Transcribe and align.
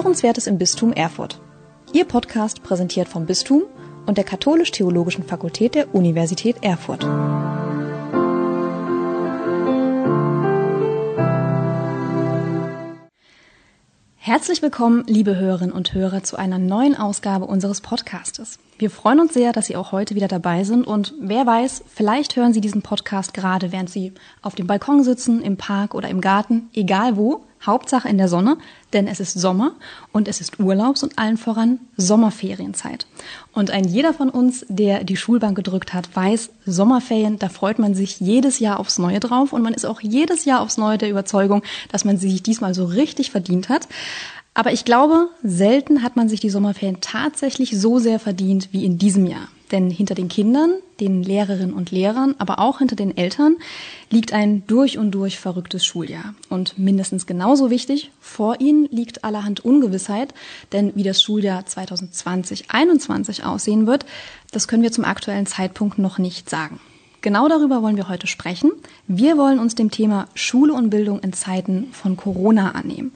Hörenswertes 0.00 0.46
im 0.46 0.56
Bistum 0.56 0.94
Erfurt. 0.94 1.38
Ihr 1.92 2.06
Podcast 2.06 2.62
präsentiert 2.62 3.06
vom 3.06 3.26
Bistum 3.26 3.64
und 4.06 4.16
der 4.16 4.24
Katholisch-Theologischen 4.24 5.24
Fakultät 5.24 5.74
der 5.74 5.94
Universität 5.94 6.56
Erfurt. 6.62 7.04
Herzlich 14.16 14.62
willkommen, 14.62 15.04
liebe 15.06 15.36
Hörerinnen 15.36 15.74
und 15.74 15.92
Hörer, 15.92 16.22
zu 16.22 16.38
einer 16.38 16.58
neuen 16.58 16.96
Ausgabe 16.96 17.44
unseres 17.44 17.82
Podcastes. 17.82 18.58
Wir 18.78 18.88
freuen 18.88 19.20
uns 19.20 19.34
sehr, 19.34 19.52
dass 19.52 19.66
Sie 19.66 19.76
auch 19.76 19.92
heute 19.92 20.14
wieder 20.14 20.28
dabei 20.28 20.64
sind 20.64 20.86
und 20.86 21.12
wer 21.20 21.44
weiß, 21.44 21.84
vielleicht 21.86 22.36
hören 22.36 22.54
Sie 22.54 22.62
diesen 22.62 22.80
Podcast 22.80 23.34
gerade, 23.34 23.70
während 23.70 23.90
Sie 23.90 24.14
auf 24.40 24.54
dem 24.54 24.66
Balkon 24.66 25.04
sitzen, 25.04 25.42
im 25.42 25.58
Park 25.58 25.94
oder 25.94 26.08
im 26.08 26.22
Garten, 26.22 26.70
egal 26.72 27.18
wo. 27.18 27.44
Hauptsache 27.64 28.08
in 28.08 28.18
der 28.18 28.28
Sonne, 28.28 28.56
denn 28.92 29.06
es 29.06 29.20
ist 29.20 29.38
Sommer 29.38 29.72
und 30.12 30.28
es 30.28 30.40
ist 30.40 30.58
Urlaubs- 30.58 31.02
und 31.02 31.18
allen 31.18 31.36
voran 31.36 31.78
Sommerferienzeit. 31.96 33.06
Und 33.52 33.70
ein 33.70 33.84
jeder 33.84 34.14
von 34.14 34.30
uns, 34.30 34.64
der 34.68 35.04
die 35.04 35.16
Schulbank 35.16 35.56
gedrückt 35.56 35.92
hat, 35.92 36.14
weiß, 36.14 36.50
Sommerferien, 36.64 37.38
da 37.38 37.48
freut 37.48 37.78
man 37.78 37.94
sich 37.94 38.20
jedes 38.20 38.58
Jahr 38.58 38.80
aufs 38.80 38.98
Neue 38.98 39.20
drauf 39.20 39.52
und 39.52 39.62
man 39.62 39.74
ist 39.74 39.84
auch 39.84 40.00
jedes 40.00 40.44
Jahr 40.44 40.60
aufs 40.60 40.78
Neue 40.78 40.98
der 40.98 41.10
Überzeugung, 41.10 41.62
dass 41.92 42.04
man 42.04 42.16
sich 42.16 42.42
diesmal 42.42 42.74
so 42.74 42.84
richtig 42.84 43.30
verdient 43.30 43.68
hat. 43.68 43.88
Aber 44.54 44.72
ich 44.72 44.84
glaube, 44.84 45.28
selten 45.42 46.02
hat 46.02 46.16
man 46.16 46.28
sich 46.28 46.40
die 46.40 46.50
Sommerferien 46.50 47.00
tatsächlich 47.00 47.78
so 47.78 47.98
sehr 47.98 48.18
verdient 48.18 48.68
wie 48.72 48.84
in 48.84 48.98
diesem 48.98 49.26
Jahr. 49.26 49.48
Denn 49.72 49.90
hinter 49.90 50.14
den 50.14 50.28
Kindern, 50.28 50.74
den 50.98 51.22
Lehrerinnen 51.22 51.72
und 51.72 51.90
Lehrern, 51.90 52.34
aber 52.38 52.58
auch 52.58 52.78
hinter 52.78 52.96
den 52.96 53.16
Eltern 53.16 53.56
liegt 54.10 54.32
ein 54.32 54.64
durch 54.66 54.98
und 54.98 55.12
durch 55.12 55.38
verrücktes 55.38 55.84
Schuljahr. 55.84 56.34
Und 56.48 56.78
mindestens 56.78 57.26
genauso 57.26 57.70
wichtig, 57.70 58.10
vor 58.20 58.60
ihnen 58.60 58.86
liegt 58.90 59.24
allerhand 59.24 59.64
Ungewissheit, 59.64 60.34
denn 60.72 60.92
wie 60.96 61.04
das 61.04 61.22
Schuljahr 61.22 61.62
2020-21 61.62 63.44
aussehen 63.44 63.86
wird, 63.86 64.06
das 64.50 64.66
können 64.66 64.82
wir 64.82 64.92
zum 64.92 65.04
aktuellen 65.04 65.46
Zeitpunkt 65.46 65.98
noch 65.98 66.18
nicht 66.18 66.50
sagen. 66.50 66.80
Genau 67.22 67.48
darüber 67.48 67.82
wollen 67.82 67.98
wir 67.98 68.08
heute 68.08 68.26
sprechen. 68.26 68.72
Wir 69.06 69.36
wollen 69.36 69.58
uns 69.58 69.74
dem 69.74 69.90
Thema 69.90 70.28
Schule 70.34 70.72
und 70.72 70.88
Bildung 70.88 71.20
in 71.20 71.34
Zeiten 71.34 71.88
von 71.92 72.16
Corona 72.16 72.70
annehmen. 72.70 73.12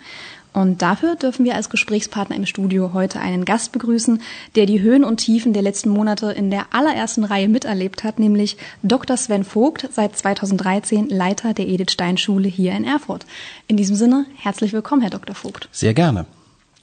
Und 0.55 0.83
dafür 0.83 1.16
dürfen 1.16 1.44
wir 1.44 1.56
als 1.56 1.69
Gesprächspartner 1.69 2.36
im 2.36 2.47
Studio 2.47 2.92
heute 2.94 3.19
einen 3.19 3.44
Gast 3.44 3.72
begrüßen, 3.72 4.22
der 4.55 4.66
die 4.66 4.80
Höhen 4.80 5.02
und 5.02 5.16
Tiefen 5.16 5.52
der 5.52 5.62
letzten 5.62 5.91
Monate 5.91 6.30
in 6.30 6.48
der 6.48 6.66
allerersten 6.70 7.24
Reihe 7.24 7.48
miterlebt 7.48 8.05
hat, 8.05 8.20
nämlich 8.20 8.56
Dr. 8.84 9.16
Sven 9.16 9.42
Vogt, 9.42 9.88
seit 9.91 10.16
2013 10.16 11.08
Leiter 11.08 11.55
der 11.55 11.66
Edith 11.66 11.91
Stein 11.91 12.16
Schule 12.16 12.48
hier 12.48 12.72
in 12.72 12.84
Erfurt. 12.84 13.27
In 13.66 13.77
diesem 13.77 13.96
Sinne, 13.96 14.27
herzlich 14.36 14.72
willkommen, 14.72 15.02
Herr 15.02 15.11
Dr. 15.11 15.34
Vogt. 15.34 15.69
Sehr 15.72 15.92
gerne. 15.92 16.24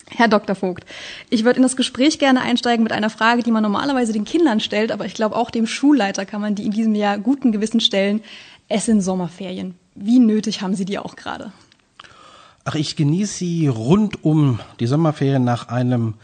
Herr 0.10 0.28
Dr. 0.28 0.56
Vogt, 0.56 0.84
ich 1.30 1.46
würde 1.46 1.56
in 1.56 1.64
das 1.64 1.78
Gespräch 1.78 2.20
gerne 2.20 2.42
einsteigen 2.42 2.84
mit 2.84 2.92
einer 2.92 3.10
Frage, 3.10 3.42
die 3.42 3.52
man 3.52 3.64
normalerweise 3.64 4.12
den 4.12 4.26
Kindern 4.26 4.60
stellt, 4.60 4.92
aber 4.92 5.06
ich 5.06 5.14
glaube 5.14 5.38
auch 5.38 5.50
dem 5.50 5.66
Schulleiter 5.66 6.26
kann 6.26 6.42
man 6.42 6.56
die 6.56 6.66
in 6.66 6.72
diesem 6.72 6.96
Jahr 6.96 7.18
guten 7.18 7.54
Gewissen 7.54 7.80
stellen. 7.80 8.22
Es 8.68 8.86
sind 8.86 9.00
Sommerferien. 9.00 9.76
Wie 9.96 10.20
nötig 10.20 10.62
haben 10.62 10.76
Sie 10.76 10.84
die 10.84 11.00
auch 11.00 11.16
gerade? 11.16 11.54
Ach, 12.64 12.76
ich 12.76 12.96
genieße 12.96 13.34
sie 13.34 13.68
rund 13.68 14.24
um 14.24 14.60
die 14.80 14.88
Sommerferien 14.88 15.44
nach 15.44 15.68
einem 15.70 16.16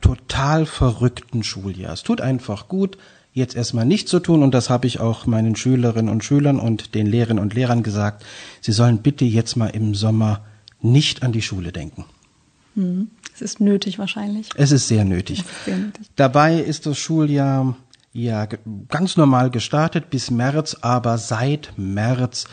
total 0.00 0.66
verrückten 0.66 1.42
Schuljahr. 1.42 1.92
Es 1.92 2.02
tut 2.02 2.20
einfach 2.20 2.68
gut, 2.68 2.98
jetzt 3.32 3.56
erstmal 3.56 3.86
nichts 3.86 4.10
zu 4.10 4.20
tun 4.20 4.42
und 4.42 4.52
das 4.52 4.70
habe 4.70 4.86
ich 4.86 5.00
auch 5.00 5.26
meinen 5.26 5.56
Schülerinnen 5.56 6.10
und 6.10 6.22
Schülern 6.22 6.60
und 6.60 6.94
den 6.94 7.06
Lehrerinnen 7.06 7.42
und 7.42 7.54
Lehrern 7.54 7.82
gesagt. 7.82 8.24
Sie 8.60 8.72
sollen 8.72 8.98
bitte 8.98 9.24
jetzt 9.24 9.56
mal 9.56 9.68
im 9.68 9.94
Sommer 9.94 10.40
nicht 10.80 11.22
an 11.22 11.32
die 11.32 11.42
Schule 11.42 11.72
denken. 11.72 12.04
Hm. 12.74 13.10
Es 13.34 13.40
ist 13.40 13.60
nötig 13.60 13.98
wahrscheinlich. 13.98 14.48
Es 14.56 14.72
ist 14.72 14.88
sehr 14.88 15.04
nötig. 15.04 15.40
Ist 15.40 15.64
sehr 15.64 15.78
nötig. 15.78 16.06
Dabei 16.16 16.60
ist 16.60 16.86
das 16.86 16.98
Schuljahr 16.98 17.76
ja 18.12 18.46
ganz 18.88 19.16
normal 19.16 19.50
gestartet 19.50 20.10
bis 20.10 20.30
März, 20.30 20.76
aber 20.82 21.16
seit 21.16 21.72
März 21.76 22.46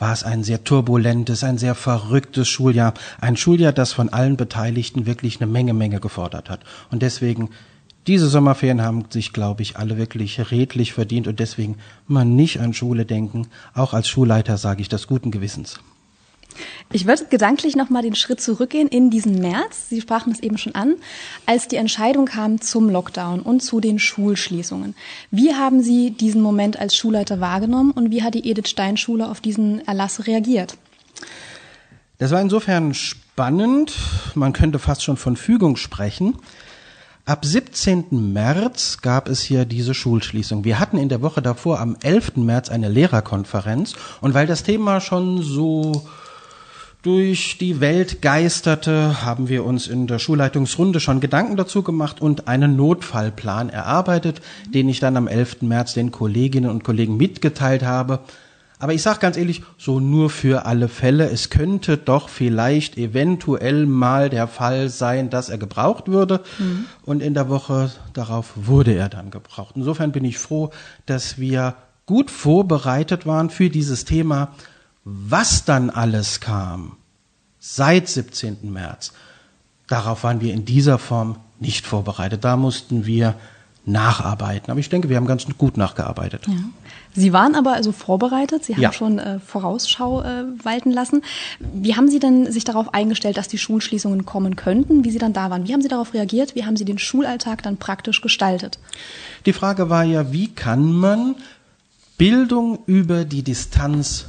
war 0.00 0.12
es 0.12 0.24
ein 0.24 0.42
sehr 0.42 0.64
turbulentes, 0.64 1.44
ein 1.44 1.58
sehr 1.58 1.76
verrücktes 1.76 2.48
Schuljahr. 2.48 2.94
Ein 3.20 3.36
Schuljahr, 3.36 3.72
das 3.72 3.92
von 3.92 4.08
allen 4.08 4.36
Beteiligten 4.36 5.06
wirklich 5.06 5.40
eine 5.40 5.50
Menge, 5.50 5.74
Menge 5.74 6.00
gefordert 6.00 6.50
hat. 6.50 6.60
Und 6.90 7.02
deswegen, 7.02 7.50
diese 8.06 8.28
Sommerferien 8.28 8.82
haben 8.82 9.04
sich, 9.10 9.32
glaube 9.32 9.62
ich, 9.62 9.76
alle 9.76 9.98
wirklich 9.98 10.50
redlich 10.50 10.94
verdient 10.94 11.28
und 11.28 11.38
deswegen 11.38 11.76
mal 12.08 12.24
nicht 12.24 12.60
an 12.60 12.72
Schule 12.72 13.04
denken. 13.04 13.46
Auch 13.74 13.94
als 13.94 14.08
Schulleiter 14.08 14.56
sage 14.56 14.80
ich 14.80 14.88
das 14.88 15.06
guten 15.06 15.30
Gewissens. 15.30 15.80
Ich 16.92 17.06
würde 17.06 17.26
gedanklich 17.26 17.76
nochmal 17.76 18.02
den 18.02 18.14
Schritt 18.14 18.40
zurückgehen 18.40 18.88
in 18.88 19.10
diesen 19.10 19.38
März. 19.38 19.88
Sie 19.88 20.00
sprachen 20.00 20.32
es 20.32 20.40
eben 20.40 20.58
schon 20.58 20.74
an, 20.74 20.96
als 21.46 21.68
die 21.68 21.76
Entscheidung 21.76 22.26
kam 22.26 22.60
zum 22.60 22.88
Lockdown 22.88 23.40
und 23.40 23.60
zu 23.60 23.80
den 23.80 23.98
Schulschließungen. 23.98 24.94
Wie 25.30 25.54
haben 25.54 25.82
Sie 25.82 26.10
diesen 26.10 26.42
Moment 26.42 26.78
als 26.78 26.96
Schulleiter 26.96 27.40
wahrgenommen 27.40 27.92
und 27.92 28.10
wie 28.10 28.22
hat 28.22 28.34
die 28.34 28.48
Edith 28.48 28.68
Stein 28.68 28.96
Schule 28.96 29.28
auf 29.28 29.40
diesen 29.40 29.86
Erlass 29.86 30.26
reagiert? 30.26 30.76
Das 32.18 32.30
war 32.32 32.40
insofern 32.40 32.92
spannend. 32.92 33.94
Man 34.34 34.52
könnte 34.52 34.78
fast 34.78 35.02
schon 35.02 35.16
von 35.16 35.36
Fügung 35.36 35.76
sprechen. 35.76 36.36
Ab 37.24 37.44
17. 37.44 38.32
März 38.32 38.98
gab 39.02 39.28
es 39.28 39.40
hier 39.40 39.64
diese 39.64 39.94
Schulschließung. 39.94 40.64
Wir 40.64 40.80
hatten 40.80 40.98
in 40.98 41.08
der 41.08 41.22
Woche 41.22 41.40
davor 41.40 41.78
am 41.78 41.96
11. 42.02 42.36
März 42.36 42.70
eine 42.70 42.88
Lehrerkonferenz 42.88 43.94
und 44.20 44.34
weil 44.34 44.46
das 44.46 44.64
Thema 44.64 45.00
schon 45.00 45.40
so 45.40 46.08
durch 47.02 47.56
die 47.58 47.80
Welt 47.80 48.20
geisterte, 48.20 49.24
haben 49.24 49.48
wir 49.48 49.64
uns 49.64 49.86
in 49.86 50.06
der 50.06 50.18
Schulleitungsrunde 50.18 51.00
schon 51.00 51.20
Gedanken 51.20 51.56
dazu 51.56 51.82
gemacht 51.82 52.20
und 52.20 52.46
einen 52.46 52.76
Notfallplan 52.76 53.70
erarbeitet, 53.70 54.42
den 54.74 54.88
ich 54.88 55.00
dann 55.00 55.16
am 55.16 55.26
11. 55.26 55.62
März 55.62 55.94
den 55.94 56.10
Kolleginnen 56.10 56.70
und 56.70 56.84
Kollegen 56.84 57.16
mitgeteilt 57.16 57.82
habe. 57.82 58.20
Aber 58.78 58.94
ich 58.94 59.02
sage 59.02 59.18
ganz 59.18 59.36
ehrlich, 59.36 59.62
so 59.76 60.00
nur 60.00 60.30
für 60.30 60.64
alle 60.64 60.88
Fälle, 60.88 61.28
es 61.30 61.50
könnte 61.50 61.98
doch 61.98 62.30
vielleicht 62.30 62.96
eventuell 62.96 63.84
mal 63.86 64.30
der 64.30 64.48
Fall 64.48 64.88
sein, 64.88 65.28
dass 65.28 65.50
er 65.50 65.58
gebraucht 65.58 66.08
würde. 66.08 66.40
Mhm. 66.58 66.86
Und 67.04 67.22
in 67.22 67.34
der 67.34 67.50
Woche 67.50 67.90
darauf 68.14 68.52
wurde 68.56 68.94
er 68.94 69.10
dann 69.10 69.30
gebraucht. 69.30 69.74
Insofern 69.76 70.12
bin 70.12 70.24
ich 70.24 70.38
froh, 70.38 70.70
dass 71.04 71.38
wir 71.38 71.76
gut 72.06 72.30
vorbereitet 72.30 73.26
waren 73.26 73.50
für 73.50 73.68
dieses 73.68 74.04
Thema 74.04 74.52
was 75.04 75.64
dann 75.64 75.90
alles 75.90 76.40
kam 76.40 76.96
seit 77.58 78.08
17. 78.08 78.58
März, 78.72 79.12
darauf 79.88 80.24
waren 80.24 80.40
wir 80.40 80.52
in 80.54 80.64
dieser 80.64 80.98
Form 80.98 81.36
nicht 81.58 81.86
vorbereitet. 81.86 82.44
Da 82.44 82.56
mussten 82.56 83.06
wir 83.06 83.34
nacharbeiten. 83.86 84.70
Aber 84.70 84.80
ich 84.80 84.88
denke, 84.88 85.08
wir 85.08 85.16
haben 85.16 85.26
ganz 85.26 85.46
gut 85.58 85.76
nachgearbeitet. 85.76 86.46
Ja. 86.46 86.54
Sie 87.14 87.32
waren 87.32 87.54
aber 87.54 87.72
also 87.72 87.92
vorbereitet, 87.92 88.64
Sie 88.64 88.74
haben 88.74 88.82
ja. 88.82 88.92
schon 88.92 89.18
äh, 89.18 89.40
Vorausschau 89.40 90.22
äh, 90.22 90.44
walten 90.62 90.92
lassen. 90.92 91.22
Wie 91.58 91.96
haben 91.96 92.08
Sie 92.08 92.20
denn 92.20 92.52
sich 92.52 92.64
darauf 92.64 92.94
eingestellt, 92.94 93.36
dass 93.36 93.48
die 93.48 93.58
Schulschließungen 93.58 94.26
kommen 94.26 94.54
könnten, 94.54 95.04
wie 95.04 95.10
Sie 95.10 95.18
dann 95.18 95.32
da 95.32 95.50
waren? 95.50 95.66
Wie 95.66 95.72
haben 95.72 95.82
Sie 95.82 95.88
darauf 95.88 96.14
reagiert? 96.14 96.54
Wie 96.54 96.64
haben 96.64 96.76
Sie 96.76 96.84
den 96.84 96.98
Schulalltag 96.98 97.62
dann 97.62 97.78
praktisch 97.78 98.20
gestaltet? 98.20 98.78
Die 99.44 99.52
Frage 99.52 99.90
war 99.90 100.04
ja, 100.04 100.32
wie 100.32 100.48
kann 100.48 100.92
man 100.92 101.34
Bildung 102.16 102.78
über 102.86 103.24
die 103.24 103.42
Distanz 103.42 104.26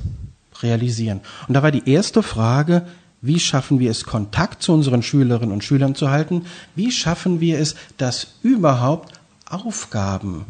realisieren. 0.63 1.21
Und 1.47 1.53
da 1.53 1.63
war 1.63 1.71
die 1.71 1.89
erste 1.89 2.23
Frage, 2.23 2.83
wie 3.21 3.39
schaffen 3.39 3.79
wir 3.79 3.91
es, 3.91 4.03
Kontakt 4.03 4.63
zu 4.63 4.73
unseren 4.73 5.03
Schülerinnen 5.03 5.53
und 5.53 5.63
Schülern 5.63 5.93
zu 5.93 6.09
halten? 6.09 6.45
Wie 6.75 6.91
schaffen 6.91 7.39
wir 7.39 7.59
es, 7.59 7.75
dass 7.97 8.27
überhaupt 8.41 9.13
Aufgaben 9.47 10.45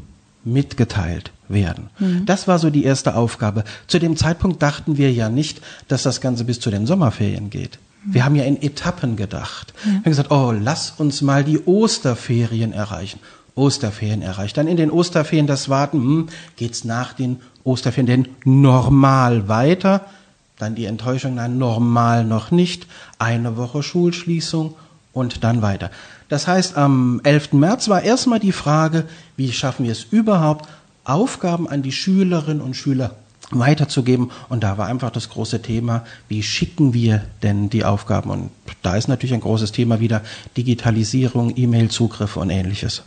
mitgeteilt 0.45 1.31
werden? 1.49 1.89
Mhm. 1.99 2.25
Das 2.25 2.47
war 2.47 2.59
so 2.59 2.69
die 2.69 2.85
erste 2.85 3.15
Aufgabe. 3.15 3.65
Zu 3.87 3.99
dem 3.99 4.15
Zeitpunkt 4.15 4.61
dachten 4.61 4.97
wir 4.97 5.11
ja 5.11 5.29
nicht, 5.29 5.61
dass 5.89 6.03
das 6.03 6.21
Ganze 6.21 6.45
bis 6.45 6.61
zu 6.61 6.71
den 6.71 6.87
Sommerferien 6.87 7.49
geht. 7.49 7.77
Mhm. 8.05 8.13
Wir 8.13 8.25
haben 8.25 8.35
ja 8.35 8.45
in 8.45 8.61
Etappen 8.61 9.17
gedacht. 9.17 9.73
Ja. 9.83 9.89
Wir 9.89 9.95
haben 9.95 10.03
gesagt, 10.03 10.31
oh, 10.31 10.53
lass 10.57 10.91
uns 10.91 11.21
mal 11.21 11.43
die 11.43 11.59
Osterferien 11.65 12.71
erreichen. 12.71 13.19
Osterferien 13.53 14.21
erreicht. 14.21 14.55
Dann 14.55 14.67
in 14.67 14.77
den 14.77 14.91
Osterferien 14.91 15.45
das 15.45 15.67
Warten, 15.67 15.97
hm, 15.97 16.29
geht's 16.55 16.85
nach 16.85 17.11
den 17.11 17.41
Osterferien 17.63 18.27
normal 18.43 19.47
weiter? 19.47 20.05
Dann 20.57 20.75
die 20.75 20.85
Enttäuschung, 20.85 21.35
nein, 21.35 21.57
normal 21.57 22.23
noch 22.23 22.51
nicht. 22.51 22.87
Eine 23.17 23.57
Woche 23.57 23.81
Schulschließung 23.81 24.75
und 25.13 25.43
dann 25.43 25.61
weiter. 25.61 25.91
Das 26.29 26.47
heißt, 26.47 26.77
am 26.77 27.19
11. 27.23 27.53
März 27.53 27.89
war 27.89 28.03
erstmal 28.03 28.39
die 28.39 28.51
Frage, 28.51 29.05
wie 29.35 29.51
schaffen 29.51 29.85
wir 29.85 29.91
es 29.91 30.03
überhaupt, 30.03 30.69
Aufgaben 31.03 31.67
an 31.67 31.81
die 31.81 31.91
Schülerinnen 31.91 32.61
und 32.61 32.75
Schüler 32.75 33.15
weiterzugeben. 33.49 34.31
Und 34.49 34.63
da 34.63 34.77
war 34.77 34.87
einfach 34.87 35.09
das 35.09 35.29
große 35.29 35.61
Thema, 35.61 36.05
wie 36.27 36.43
schicken 36.43 36.93
wir 36.93 37.23
denn 37.43 37.69
die 37.69 37.83
Aufgaben? 37.83 38.29
Und 38.29 38.51
da 38.81 38.95
ist 38.95 39.07
natürlich 39.07 39.33
ein 39.33 39.41
großes 39.41 39.71
Thema 39.71 39.99
wieder 39.99 40.21
Digitalisierung, 40.55 41.53
E-Mail-Zugriffe 41.55 42.39
und 42.39 42.49
ähnliches. 42.49 43.03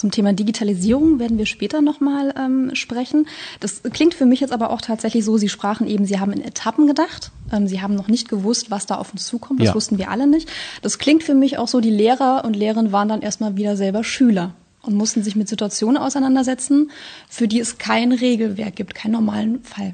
Zum 0.00 0.10
Thema 0.10 0.32
Digitalisierung 0.32 1.18
werden 1.18 1.36
wir 1.36 1.44
später 1.44 1.82
nochmal 1.82 2.32
ähm, 2.34 2.74
sprechen. 2.74 3.28
Das 3.60 3.82
klingt 3.82 4.14
für 4.14 4.24
mich 4.24 4.40
jetzt 4.40 4.50
aber 4.50 4.70
auch 4.70 4.80
tatsächlich 4.80 5.26
so, 5.26 5.36
Sie 5.36 5.50
sprachen 5.50 5.86
eben, 5.86 6.06
Sie 6.06 6.18
haben 6.18 6.32
in 6.32 6.42
Etappen 6.42 6.86
gedacht. 6.86 7.32
Ähm, 7.52 7.68
Sie 7.68 7.82
haben 7.82 7.96
noch 7.96 8.08
nicht 8.08 8.30
gewusst, 8.30 8.70
was 8.70 8.86
da 8.86 8.94
auf 8.94 9.12
uns 9.12 9.26
zukommt. 9.26 9.60
Das 9.60 9.68
ja. 9.68 9.74
wussten 9.74 9.98
wir 9.98 10.10
alle 10.10 10.26
nicht. 10.26 10.48
Das 10.80 10.98
klingt 10.98 11.22
für 11.22 11.34
mich 11.34 11.58
auch 11.58 11.68
so, 11.68 11.82
die 11.82 11.90
Lehrer 11.90 12.46
und 12.46 12.56
Lehrerinnen 12.56 12.92
waren 12.92 13.10
dann 13.10 13.20
erstmal 13.20 13.58
wieder 13.58 13.76
selber 13.76 14.02
Schüler 14.02 14.54
und 14.80 14.94
mussten 14.94 15.22
sich 15.22 15.36
mit 15.36 15.50
Situationen 15.50 15.98
auseinandersetzen, 15.98 16.90
für 17.28 17.46
die 17.46 17.60
es 17.60 17.76
kein 17.76 18.12
Regelwerk 18.12 18.76
gibt, 18.76 18.94
keinen 18.94 19.12
normalen 19.12 19.62
Fall. 19.64 19.92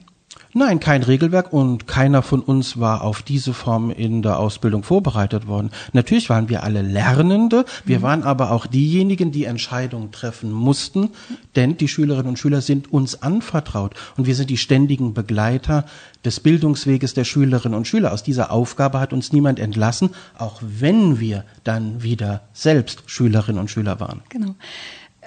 Nein, 0.59 0.81
kein 0.81 1.03
Regelwerk 1.03 1.53
und 1.53 1.87
keiner 1.87 2.23
von 2.23 2.41
uns 2.41 2.81
war 2.81 3.03
auf 3.03 3.21
diese 3.21 3.53
Form 3.53 3.91
in 3.91 4.23
der 4.23 4.39
Ausbildung 4.39 4.85
vorbereitet 4.85 5.47
worden. 5.47 5.71
Natürlich 5.93 6.31
waren 6.31 6.49
wir 6.49 6.63
alle 6.63 6.81
Lernende, 6.81 7.67
wir 7.85 7.99
mhm. 7.99 8.03
waren 8.03 8.23
aber 8.23 8.53
auch 8.53 8.67
diejenigen, 8.67 9.33
die 9.33 9.45
Entscheidungen 9.45 10.13
treffen 10.13 10.51
mussten, 10.51 11.11
denn 11.57 11.77
die 11.77 11.89
Schülerinnen 11.89 12.29
und 12.29 12.39
Schüler 12.39 12.63
sind 12.63 12.91
uns 12.91 13.21
anvertraut 13.21 13.93
und 14.17 14.27
wir 14.27 14.35
sind 14.35 14.49
die 14.49 14.57
ständigen 14.57 15.13
Begleiter 15.13 15.85
des 16.25 16.41
Bildungsweges 16.41 17.13
der 17.13 17.25
Schülerinnen 17.25 17.77
und 17.77 17.87
Schüler. 17.87 18.15
Aus 18.15 18.23
dieser 18.23 18.51
Aufgabe 18.51 18.99
hat 18.99 19.13
uns 19.13 19.35
niemand 19.35 19.61
entlassen, 19.61 20.09
auch 20.39 20.63
wenn 20.63 21.21
wir 21.21 21.45
dann 21.65 22.03
wieder 22.03 22.49
selbst 22.55 23.03
Schülerinnen 23.05 23.61
und 23.61 23.71
Schüler 23.71 24.01
waren. 24.01 24.23
Genau. 24.31 24.55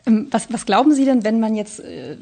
Ähm, 0.05 0.27
was, 0.31 0.51
was 0.51 0.65
glauben 0.65 0.93
Sie 0.93 1.05
denn, 1.05 1.23
wenn 1.23 1.39
man 1.39 1.55
jetzt 1.55 1.79
äh, 1.79 2.17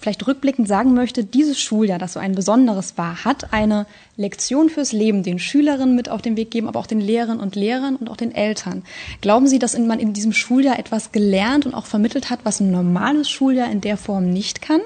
vielleicht 0.00 0.26
rückblickend 0.26 0.68
sagen 0.68 0.94
möchte, 0.94 1.24
dieses 1.24 1.60
Schuljahr, 1.60 1.98
das 1.98 2.14
so 2.14 2.20
ein 2.20 2.34
besonderes 2.34 2.98
war, 2.98 3.24
hat 3.24 3.52
eine 3.52 3.86
Lektion 4.16 4.68
fürs 4.68 4.92
Leben 4.92 5.22
den 5.22 5.38
Schülerinnen 5.38 5.94
mit 5.94 6.08
auf 6.08 6.22
den 6.22 6.36
Weg 6.36 6.50
gegeben, 6.50 6.68
aber 6.68 6.80
auch 6.80 6.86
den 6.86 7.00
Lehrerinnen 7.00 7.40
und 7.40 7.54
Lehrern 7.54 7.96
und 7.96 8.10
auch 8.10 8.16
den 8.16 8.34
Eltern. 8.34 8.82
Glauben 9.20 9.46
Sie, 9.46 9.58
dass 9.58 9.78
man 9.78 10.00
in 10.00 10.12
diesem 10.12 10.32
Schuljahr 10.32 10.78
etwas 10.78 11.12
gelernt 11.12 11.66
und 11.66 11.74
auch 11.74 11.86
vermittelt 11.86 12.30
hat, 12.30 12.40
was 12.44 12.60
ein 12.60 12.70
normales 12.70 13.30
Schuljahr 13.30 13.70
in 13.70 13.80
der 13.80 13.96
Form 13.96 14.30
nicht 14.30 14.60
kann? 14.60 14.80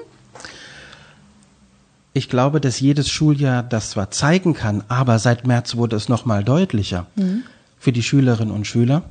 Ich 2.13 2.29
glaube, 2.29 2.61
dass 2.61 2.79
jedes 2.79 3.09
Schuljahr 3.09 3.61
das 3.61 3.91
zwar 3.91 4.09
zeigen 4.09 4.53
kann, 4.53 4.83
aber 4.87 5.19
seit 5.19 5.45
März 5.45 5.75
wurde 5.75 5.95
es 5.95 6.09
noch 6.09 6.25
mal 6.25 6.43
deutlicher 6.43 7.05
mhm. 7.15 7.43
für 7.77 7.91
die 7.91 8.01
Schülerinnen 8.01 8.53
und 8.53 8.65
Schüler 8.65 9.03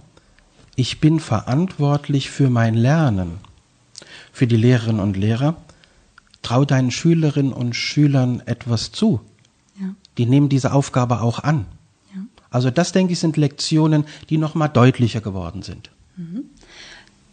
ich 0.76 1.00
bin 1.00 1.18
verantwortlich 1.20 2.30
für 2.30 2.50
mein 2.50 2.74
Lernen. 2.74 3.38
Für 4.32 4.46
die 4.46 4.56
Lehrerinnen 4.56 5.00
und 5.00 5.16
Lehrer, 5.16 5.56
trau 6.42 6.64
deinen 6.64 6.90
Schülerinnen 6.90 7.52
und 7.52 7.74
Schülern 7.74 8.42
etwas 8.44 8.92
zu. 8.92 9.20
Ja. 9.80 9.94
Die 10.18 10.26
nehmen 10.26 10.48
diese 10.48 10.72
Aufgabe 10.72 11.22
auch 11.22 11.40
an. 11.40 11.64
Ja. 12.14 12.20
Also 12.50 12.70
das, 12.70 12.92
denke 12.92 13.14
ich, 13.14 13.18
sind 13.18 13.38
Lektionen, 13.38 14.04
die 14.28 14.36
nochmal 14.36 14.68
deutlicher 14.68 15.22
geworden 15.22 15.62
sind. 15.62 15.90
Mhm. 16.16 16.44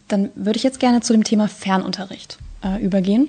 Dann 0.08 0.30
würde 0.34 0.56
ich 0.56 0.62
jetzt 0.62 0.80
gerne 0.80 1.00
zu 1.00 1.12
dem 1.12 1.24
Thema 1.24 1.48
Fernunterricht 1.48 2.38
äh, 2.62 2.82
übergehen. 2.82 3.28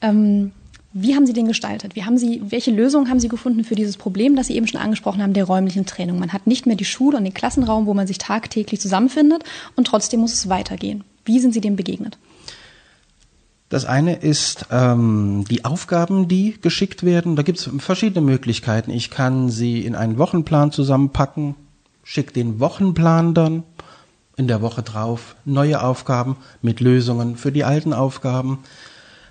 Ähm, 0.00 0.52
wie 0.98 1.14
haben 1.14 1.26
Sie 1.26 1.34
den 1.34 1.46
gestaltet? 1.46 1.94
Wie 1.94 2.04
haben 2.04 2.16
Sie, 2.16 2.40
welche 2.48 2.70
Lösungen 2.70 3.10
haben 3.10 3.20
Sie 3.20 3.28
gefunden 3.28 3.64
für 3.64 3.74
dieses 3.74 3.98
Problem, 3.98 4.34
das 4.34 4.46
Sie 4.46 4.56
eben 4.56 4.66
schon 4.66 4.80
angesprochen 4.80 5.22
haben, 5.22 5.34
der 5.34 5.44
räumlichen 5.44 5.84
Trennung? 5.84 6.18
Man 6.18 6.32
hat 6.32 6.46
nicht 6.46 6.64
mehr 6.64 6.74
die 6.74 6.86
Schule 6.86 7.18
und 7.18 7.24
den 7.24 7.34
Klassenraum, 7.34 7.84
wo 7.84 7.92
man 7.92 8.06
sich 8.06 8.16
tagtäglich 8.16 8.80
zusammenfindet 8.80 9.44
und 9.76 9.86
trotzdem 9.86 10.20
muss 10.20 10.32
es 10.32 10.48
weitergehen. 10.48 11.04
Wie 11.26 11.38
sind 11.38 11.52
Sie 11.52 11.60
dem 11.60 11.76
begegnet? 11.76 12.16
Das 13.68 13.84
eine 13.84 14.14
ist 14.14 14.66
ähm, 14.70 15.44
die 15.50 15.66
Aufgaben, 15.66 16.28
die 16.28 16.56
geschickt 16.62 17.02
werden. 17.02 17.36
Da 17.36 17.42
gibt 17.42 17.58
es 17.58 17.68
verschiedene 17.78 18.24
Möglichkeiten. 18.24 18.90
Ich 18.90 19.10
kann 19.10 19.50
sie 19.50 19.84
in 19.84 19.96
einen 19.96 20.16
Wochenplan 20.16 20.72
zusammenpacken, 20.72 21.56
schicke 22.04 22.32
den 22.32 22.58
Wochenplan 22.58 23.34
dann 23.34 23.64
in 24.36 24.48
der 24.48 24.62
Woche 24.62 24.82
drauf, 24.82 25.36
neue 25.44 25.82
Aufgaben 25.82 26.36
mit 26.62 26.80
Lösungen 26.80 27.36
für 27.36 27.52
die 27.52 27.64
alten 27.64 27.92
Aufgaben. 27.92 28.60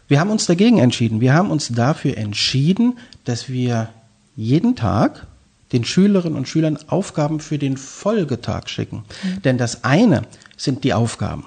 Wir 0.07 0.19
haben 0.19 0.29
uns 0.29 0.45
dagegen 0.45 0.77
entschieden. 0.77 1.21
Wir 1.21 1.33
haben 1.33 1.51
uns 1.51 1.69
dafür 1.69 2.17
entschieden, 2.17 2.97
dass 3.23 3.49
wir 3.49 3.89
jeden 4.35 4.75
Tag 4.75 5.27
den 5.71 5.83
Schülerinnen 5.83 6.37
und 6.37 6.47
Schülern 6.47 6.77
Aufgaben 6.87 7.39
für 7.39 7.57
den 7.57 7.77
Folgetag 7.77 8.67
schicken. 8.67 9.03
Mhm. 9.23 9.41
Denn 9.41 9.57
das 9.57 9.83
eine 9.83 10.23
sind 10.57 10.83
die 10.83 10.93
Aufgaben. 10.93 11.45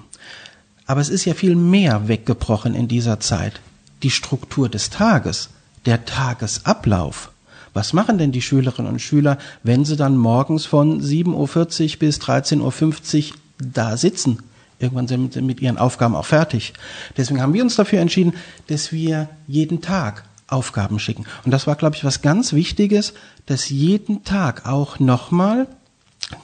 Aber 0.87 1.01
es 1.01 1.09
ist 1.09 1.25
ja 1.25 1.35
viel 1.35 1.55
mehr 1.55 2.09
weggebrochen 2.09 2.75
in 2.75 2.89
dieser 2.89 3.21
Zeit. 3.21 3.61
Die 4.03 4.11
Struktur 4.11 4.69
des 4.69 4.91
Tages, 4.91 5.51
der 5.87 6.05
Tagesablauf. 6.05 7.31
Was 7.75 7.93
machen 7.93 8.19
denn 8.19 8.33
die 8.33 8.43
Schülerinnen 8.43 8.91
und 8.91 9.01
Schüler, 9.01 9.39
wenn 9.63 9.85
sie 9.85 9.97
dann 9.97 10.17
morgens 10.17 10.67
von 10.67 11.01
7.40 11.03 11.93
Uhr 11.93 11.99
bis 11.99 12.19
13.50 12.19 13.31
Uhr 13.31 13.37
da 13.59 13.97
sitzen? 13.97 14.39
Irgendwann 14.79 15.09
sind 15.09 15.33
sie 15.33 15.43
mit 15.43 15.61
ihren 15.61 15.79
Aufgaben 15.79 16.15
auch 16.15 16.27
fertig. 16.27 16.73
Deswegen 17.17 17.43
haben 17.43 17.55
wir 17.55 17.63
uns 17.63 17.77
dafür 17.77 18.01
entschieden, 18.01 18.35
dass 18.69 18.93
wir 18.93 19.29
jeden 19.47 19.81
Tag 19.81 20.25
Aufgaben 20.47 20.99
schicken. 20.99 21.27
Und 21.45 21.51
das 21.51 21.67
war, 21.67 21.77
glaube 21.77 21.97
ich, 21.97 22.05
was 22.05 22.23
ganz 22.23 22.53
Wichtiges, 22.53 23.13
dass 23.47 23.69
jeden 23.69 24.25
Tag 24.25 24.67
auch 24.67 24.99
nochmal 24.99 25.67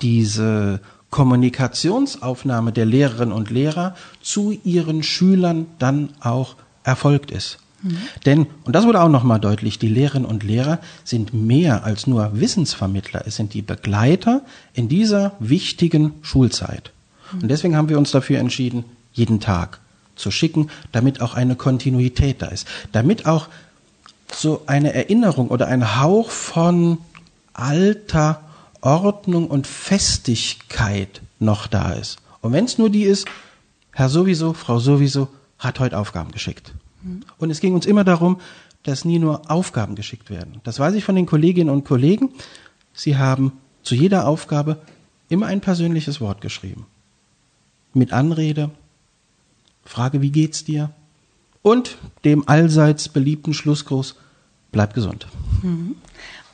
diese 0.02 0.80
Kommunikationsaufnahme 1.10 2.72
der 2.72 2.86
Lehrerinnen 2.86 3.32
und 3.32 3.50
Lehrer 3.50 3.94
zu 4.20 4.58
ihren 4.64 5.02
Schülern 5.02 5.66
dann 5.78 6.10
auch 6.20 6.56
erfolgt 6.82 7.30
ist. 7.30 7.58
Mhm. 7.82 7.98
Denn, 8.26 8.46
und 8.64 8.74
das 8.74 8.84
wurde 8.84 9.00
auch 9.00 9.08
nochmal 9.08 9.40
deutlich, 9.40 9.78
die 9.78 9.88
Lehrerinnen 9.88 10.28
und 10.28 10.42
Lehrer 10.42 10.80
sind 11.04 11.32
mehr 11.32 11.84
als 11.84 12.06
nur 12.06 12.40
Wissensvermittler. 12.40 13.22
Es 13.26 13.36
sind 13.36 13.54
die 13.54 13.62
Begleiter 13.62 14.42
in 14.72 14.88
dieser 14.88 15.32
wichtigen 15.38 16.14
Schulzeit. 16.22 16.92
Und 17.32 17.48
deswegen 17.48 17.76
haben 17.76 17.88
wir 17.88 17.98
uns 17.98 18.10
dafür 18.10 18.38
entschieden, 18.38 18.84
jeden 19.12 19.40
Tag 19.40 19.80
zu 20.16 20.30
schicken, 20.30 20.70
damit 20.92 21.20
auch 21.20 21.34
eine 21.34 21.56
Kontinuität 21.56 22.42
da 22.42 22.46
ist, 22.46 22.66
damit 22.92 23.26
auch 23.26 23.48
so 24.32 24.62
eine 24.66 24.92
Erinnerung 24.92 25.48
oder 25.48 25.66
ein 25.66 26.00
Hauch 26.00 26.30
von 26.30 26.98
alter 27.52 28.40
Ordnung 28.80 29.48
und 29.48 29.66
Festigkeit 29.66 31.22
noch 31.38 31.66
da 31.66 31.92
ist. 31.92 32.18
Und 32.40 32.52
wenn 32.52 32.64
es 32.64 32.78
nur 32.78 32.90
die 32.90 33.04
ist, 33.04 33.26
Herr 33.92 34.08
sowieso, 34.08 34.52
Frau 34.52 34.78
sowieso 34.78 35.28
hat 35.58 35.80
heute 35.80 35.98
Aufgaben 35.98 36.32
geschickt. 36.32 36.74
Mhm. 37.02 37.20
Und 37.38 37.50
es 37.50 37.60
ging 37.60 37.74
uns 37.74 37.86
immer 37.86 38.04
darum, 38.04 38.40
dass 38.82 39.04
nie 39.04 39.18
nur 39.18 39.50
Aufgaben 39.50 39.94
geschickt 39.94 40.30
werden. 40.30 40.60
Das 40.64 40.78
weiß 40.78 40.94
ich 40.94 41.04
von 41.04 41.14
den 41.14 41.26
Kolleginnen 41.26 41.70
und 41.70 41.84
Kollegen. 41.84 42.30
Sie 42.92 43.16
haben 43.16 43.52
zu 43.82 43.94
jeder 43.94 44.26
Aufgabe 44.26 44.78
immer 45.28 45.46
ein 45.46 45.60
persönliches 45.60 46.20
Wort 46.20 46.40
geschrieben 46.40 46.86
mit 47.94 48.12
Anrede, 48.12 48.70
Frage, 49.84 50.22
wie 50.22 50.30
geht's 50.30 50.64
dir? 50.64 50.90
Und 51.62 51.96
dem 52.24 52.48
allseits 52.48 53.08
beliebten 53.08 53.54
Schlussgruß, 53.54 54.16
bleib 54.72 54.94
gesund. 54.94 55.26
Mhm. 55.62 55.96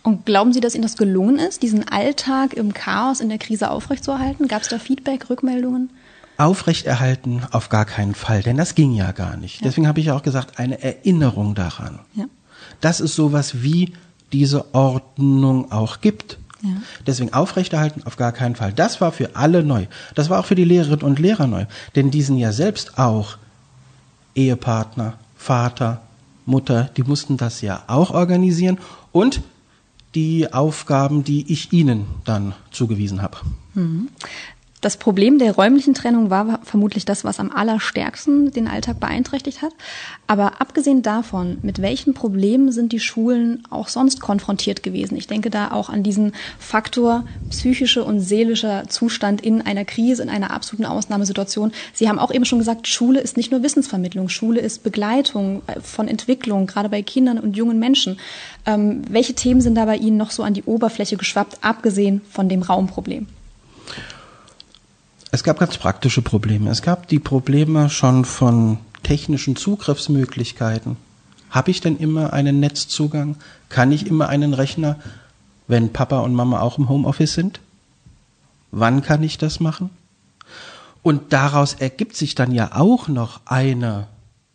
Und 0.03 0.25
glauben 0.25 0.53
Sie, 0.53 0.61
dass 0.61 0.75
Ihnen 0.75 0.83
das 0.83 0.97
gelungen 0.97 1.39
ist, 1.39 1.63
diesen 1.63 1.87
Alltag 1.89 2.55
im 2.55 2.73
Chaos, 2.73 3.21
in 3.21 3.29
der 3.29 3.39
Krise 3.39 3.71
aufrechtzuerhalten? 3.71 4.49
Gab 4.49 4.63
es 4.63 4.69
da 4.69 4.79
Feedback, 4.79 5.29
Rückmeldungen? 5.29 5.91
Aufrechterhalten 6.39 7.43
auf 7.51 7.69
gar 7.69 7.85
keinen 7.85 8.15
Fall, 8.15 8.43
denn 8.43 8.57
das 8.57 8.75
ging 8.75 8.95
ja 8.95 9.13
gar 9.13 9.37
nicht. 9.37 9.61
Ja. 9.61 9.65
Deswegen 9.65 9.87
habe 9.87 10.01
ich 10.01 10.11
auch 10.11 10.23
gesagt, 10.23 10.59
eine 10.59 10.83
Erinnerung 10.83 11.55
daran. 11.55 11.99
Ja. 12.15 12.25
Dass 12.81 13.01
es 13.01 13.15
sowas 13.15 13.63
wie 13.63 13.93
diese 14.33 14.75
Ordnung 14.75 15.71
auch 15.71 16.01
gibt. 16.01 16.39
Ja. 16.63 16.71
Deswegen 17.07 17.33
aufrechterhalten 17.33 18.03
auf 18.05 18.17
gar 18.17 18.33
keinen 18.33 18.57
Fall. 18.57 18.73
Das 18.73 19.01
war 19.01 19.13
für 19.13 19.37
alle 19.37 19.63
neu. 19.63 19.87
Das 20.15 20.29
war 20.31 20.41
auch 20.41 20.47
für 20.47 20.55
die 20.55 20.65
Lehrerinnen 20.65 21.03
und 21.03 21.19
Lehrer 21.19 21.47
neu. 21.47 21.67
Denn 21.97 22.11
die 22.11 22.23
sind 22.23 22.39
ja 22.39 22.53
selbst 22.53 22.99
auch 22.99 23.39
Ehepartner, 24.35 25.15
Vater, 25.37 26.03
Mutter, 26.47 26.91
die 26.97 27.03
mussten 27.03 27.37
das 27.37 27.61
ja 27.61 27.83
auch 27.87 28.11
organisieren 28.11 28.79
und 29.13 29.43
die 30.15 30.53
Aufgaben, 30.53 31.25
die 31.25 31.53
ich 31.53 31.73
ihnen 31.73 32.07
dann 32.25 32.55
zugewiesen 32.71 33.23
habe. 33.23 33.39
Mhm. 33.75 34.09
Das 34.81 34.97
Problem 34.97 35.39
der 35.39 35.53
räumlichen 35.53 35.93
Trennung 35.93 36.31
war 36.31 36.61
vermutlich 36.63 37.05
das, 37.05 37.23
was 37.23 37.39
am 37.39 37.51
allerstärksten 37.51 38.51
den 38.51 38.67
Alltag 38.67 38.99
beeinträchtigt 38.99 39.61
hat. 39.61 39.73
Aber 40.27 40.63
abgesehen 40.63 41.03
davon, 41.03 41.59
mit 41.61 41.83
welchen 41.83 42.15
Problemen 42.15 42.73
sind 42.73 42.93
die 42.93 43.01
Schulen 43.01 43.63
auch 43.69 43.89
sonst 43.89 44.23
konfrontiert 44.23 44.83
gewesen? 44.83 45.17
Ich 45.17 45.27
denke 45.27 45.51
da 45.51 45.71
auch 45.73 45.91
an 45.91 46.03
diesen 46.03 46.33
Faktor 46.59 47.25
psychische 47.51 48.05
und 48.05 48.21
seelischer 48.21 48.89
Zustand 48.89 49.43
in 49.43 49.61
einer 49.61 49.85
Krise, 49.85 50.23
in 50.23 50.31
einer 50.31 50.51
absoluten 50.51 50.87
Ausnahmesituation. 50.87 51.73
Sie 51.93 52.09
haben 52.09 52.19
auch 52.19 52.33
eben 52.33 52.47
schon 52.47 52.59
gesagt, 52.59 52.89
Schule 52.89 53.21
ist 53.21 53.37
nicht 53.37 53.51
nur 53.51 53.63
Wissensvermittlung, 53.63 54.31
Schule 54.31 54.61
ist 54.61 54.83
Begleitung 54.83 55.61
von 55.83 56.09
Entwicklung, 56.09 56.67
gerade 56.67 56.89
bei 56.89 57.03
Kindern 57.03 57.39
und 57.39 57.55
jungen 57.55 57.79
Menschen. 57.79 58.19
Ähm, 58.65 59.03
welche 59.11 59.35
Themen 59.35 59.61
sind 59.61 59.75
da 59.75 59.85
bei 59.85 59.97
Ihnen 59.97 60.17
noch 60.17 60.31
so 60.31 60.43
an 60.43 60.55
die 60.55 60.65
Oberfläche 60.65 61.19
geschwappt, 61.19 61.59
abgesehen 61.61 62.23
von 62.31 62.49
dem 62.49 62.63
Raumproblem? 62.63 63.27
Es 65.33 65.45
gab 65.45 65.61
ganz 65.61 65.79
praktische 65.79 66.23
Probleme. 66.23 66.71
Es 66.71 66.83
gab 66.83 67.07
die 67.07 67.21
Probleme 67.21 67.89
schon 67.89 68.25
von 68.25 68.79
technischen 69.05 69.55
Zugriffsmöglichkeiten. 69.55 70.97
Habe 71.51 71.71
ich 71.71 71.81
denn 71.81 71.97
immer 71.99 72.33
einen 72.33 72.59
Netzzugang? 72.59 73.37
Kann 73.69 73.93
ich 73.93 74.07
immer 74.09 74.29
einen 74.29 74.55
Rechner, 74.55 74.97
wenn 75.69 75.93
Papa 75.93 76.19
und 76.21 76.35
Mama 76.35 76.61
auch 76.61 76.79
im 76.79 76.89
Homeoffice 76.89 77.35
sind? 77.35 77.61
Wann 78.73 79.03
kann 79.03 79.23
ich 79.23 79.39
das 79.39 79.61
machen? 79.61 79.91
Und 81.03 81.33
daraus 81.33 81.75
ergibt 81.75 82.17
sich 82.17 82.35
dann 82.35 82.53
ja 82.53 82.73
auch 82.75 83.07
noch 83.07 83.41
eine 83.47 84.09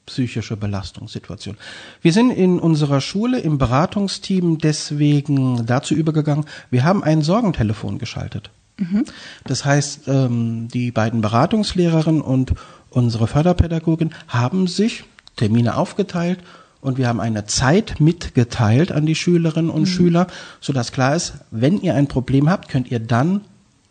psychische 0.05 0.57
Belastungssituation. 0.57 1.57
Wir 2.01 2.11
sind 2.11 2.31
in 2.31 2.59
unserer 2.59 2.99
Schule 2.99 3.39
im 3.39 3.57
Beratungsteam 3.57 4.57
deswegen 4.57 5.65
dazu 5.65 5.95
übergegangen, 5.95 6.45
wir 6.69 6.83
haben 6.83 7.01
ein 7.03 7.21
Sorgentelefon 7.21 7.97
geschaltet. 7.97 8.51
Mhm. 8.77 9.05
Das 9.45 9.65
heißt, 9.65 10.07
ähm, 10.07 10.67
die 10.67 10.91
beiden 10.91 11.21
Beratungslehrerinnen 11.21 12.21
und 12.21 12.53
unsere 12.89 13.27
Förderpädagogin 13.27 14.13
haben 14.27 14.67
sich 14.67 15.03
Termine 15.35 15.77
aufgeteilt 15.77 16.39
und 16.81 16.97
wir 16.97 17.07
haben 17.07 17.19
eine 17.19 17.45
Zeit 17.45 17.99
mitgeteilt 17.99 18.91
an 18.91 19.05
die 19.05 19.15
Schülerinnen 19.15 19.71
und 19.71 19.81
mhm. 19.81 19.87
Schüler, 19.87 20.27
sodass 20.61 20.91
klar 20.91 21.15
ist, 21.15 21.33
wenn 21.51 21.81
ihr 21.81 21.95
ein 21.95 22.07
Problem 22.07 22.49
habt, 22.49 22.69
könnt 22.69 22.91
ihr 22.91 22.99
dann 22.99 23.41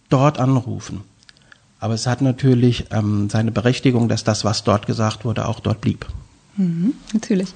dort 0.09 0.38
anrufen. 0.38 1.00
Aber 1.81 1.95
es 1.95 2.07
hat 2.07 2.23
natürlich 2.23 2.87
ähm, 2.93 3.29
seine 3.29 3.50
Berechtigung, 3.50 4.09
dass 4.09 4.25
das, 4.25 4.45
was 4.45 4.64
dort 4.64 4.87
gesagt 4.87 5.25
wurde, 5.25 5.49
auch 5.49 5.61
dort 5.61 5.81
blieb. 5.81 6.07
Mhm, 6.57 6.95
natürlich. 7.12 7.49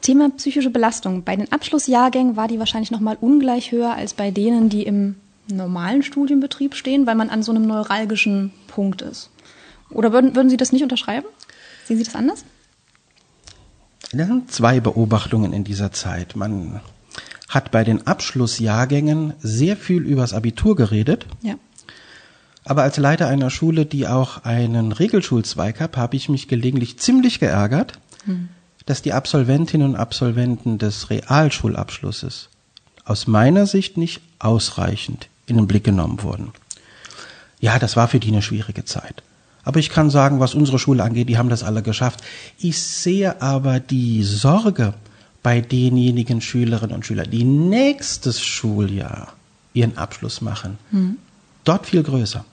Thema 0.00 0.30
psychische 0.30 0.70
Belastung. 0.70 1.22
Bei 1.22 1.36
den 1.36 1.52
Abschlussjahrgängen 1.52 2.36
war 2.36 2.48
die 2.48 2.58
wahrscheinlich 2.58 2.90
noch 2.90 3.00
mal 3.00 3.16
ungleich 3.20 3.72
höher 3.72 3.94
als 3.94 4.14
bei 4.14 4.30
denen, 4.30 4.68
die 4.68 4.84
im 4.84 5.16
normalen 5.48 6.02
Studienbetrieb 6.02 6.74
stehen, 6.74 7.06
weil 7.06 7.14
man 7.14 7.30
an 7.30 7.42
so 7.42 7.52
einem 7.52 7.66
neuralgischen 7.66 8.52
Punkt 8.66 9.02
ist. 9.02 9.30
Oder 9.90 10.12
würden, 10.12 10.34
würden 10.34 10.50
Sie 10.50 10.56
das 10.56 10.72
nicht 10.72 10.82
unterschreiben? 10.82 11.26
Sehen 11.84 11.98
Sie 11.98 12.04
das 12.04 12.14
anders? 12.14 12.44
Das 14.12 14.26
sind 14.26 14.50
zwei 14.50 14.80
Beobachtungen 14.80 15.52
in 15.52 15.64
dieser 15.64 15.92
Zeit. 15.92 16.36
Man 16.36 16.80
hat 17.48 17.70
bei 17.70 17.84
den 17.84 18.06
Abschlussjahrgängen 18.06 19.34
sehr 19.38 19.76
viel 19.76 20.02
übers 20.02 20.32
Abitur 20.32 20.76
geredet. 20.76 21.26
Ja. 21.42 21.54
Aber 22.64 22.82
als 22.82 22.96
Leiter 22.96 23.28
einer 23.28 23.50
Schule, 23.50 23.86
die 23.86 24.08
auch 24.08 24.44
einen 24.44 24.90
Regelschulzweig 24.90 25.80
hat, 25.80 25.96
habe 25.96 26.16
ich 26.16 26.28
mich 26.28 26.48
gelegentlich 26.48 26.98
ziemlich 26.98 27.38
geärgert, 27.38 27.92
hm. 28.24 28.48
dass 28.86 29.02
die 29.02 29.12
Absolventinnen 29.12 29.90
und 29.90 29.96
Absolventen 29.96 30.78
des 30.78 31.10
Realschulabschlusses 31.10 32.48
aus 33.04 33.28
meiner 33.28 33.66
Sicht 33.66 33.96
nicht 33.96 34.20
ausreichend 34.40 35.28
in 35.46 35.56
den 35.56 35.66
Blick 35.66 35.84
genommen 35.84 36.22
wurden. 36.22 36.52
Ja, 37.60 37.78
das 37.78 37.96
war 37.96 38.08
für 38.08 38.20
die 38.20 38.28
eine 38.28 38.42
schwierige 38.42 38.84
Zeit. 38.84 39.22
Aber 39.64 39.80
ich 39.80 39.90
kann 39.90 40.10
sagen, 40.10 40.38
was 40.38 40.54
unsere 40.54 40.78
Schule 40.78 41.02
angeht, 41.02 41.28
die 41.28 41.38
haben 41.38 41.48
das 41.48 41.64
alle 41.64 41.82
geschafft. 41.82 42.22
Ich 42.58 42.80
sehe 42.80 43.42
aber 43.42 43.80
die 43.80 44.22
Sorge 44.22 44.94
bei 45.42 45.60
denjenigen 45.60 46.40
Schülerinnen 46.40 46.94
und 46.94 47.06
Schülern, 47.06 47.30
die 47.30 47.44
nächstes 47.44 48.40
Schuljahr 48.40 49.32
ihren 49.74 49.96
Abschluss 49.96 50.40
machen, 50.40 50.78
hm. 50.90 51.16
dort 51.64 51.86
viel 51.86 52.02
größer. 52.02 52.44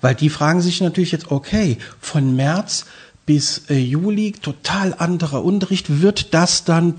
Weil 0.00 0.14
die 0.14 0.30
fragen 0.30 0.60
sich 0.60 0.80
natürlich 0.80 1.12
jetzt, 1.12 1.30
okay, 1.30 1.78
von 2.00 2.36
März 2.36 2.86
bis 3.26 3.68
äh, 3.68 3.78
Juli 3.78 4.32
total 4.32 4.94
anderer 4.94 5.44
Unterricht, 5.44 6.00
wird 6.00 6.34
das 6.34 6.64
dann 6.64 6.96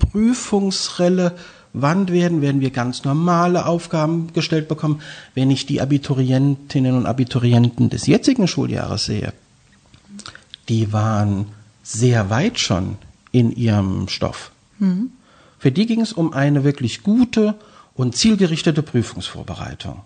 prüfungsrelevant 1.76 2.12
werden? 2.12 2.42
Werden 2.42 2.60
wir 2.60 2.70
ganz 2.70 3.04
normale 3.04 3.66
Aufgaben 3.66 4.32
gestellt 4.32 4.68
bekommen? 4.68 5.00
Wenn 5.34 5.50
ich 5.50 5.66
die 5.66 5.80
Abiturientinnen 5.80 6.96
und 6.96 7.06
Abiturienten 7.06 7.90
des 7.90 8.06
jetzigen 8.06 8.48
Schuljahres 8.48 9.06
sehe, 9.06 9.32
die 10.68 10.92
waren 10.92 11.46
sehr 11.82 12.30
weit 12.30 12.58
schon 12.58 12.96
in 13.32 13.52
ihrem 13.54 14.08
Stoff. 14.08 14.50
Mhm. 14.78 15.10
Für 15.58 15.70
die 15.70 15.86
ging 15.86 16.00
es 16.00 16.12
um 16.12 16.32
eine 16.32 16.64
wirklich 16.64 17.02
gute 17.02 17.54
und 17.94 18.16
zielgerichtete 18.16 18.82
Prüfungsvorbereitung 18.82 20.02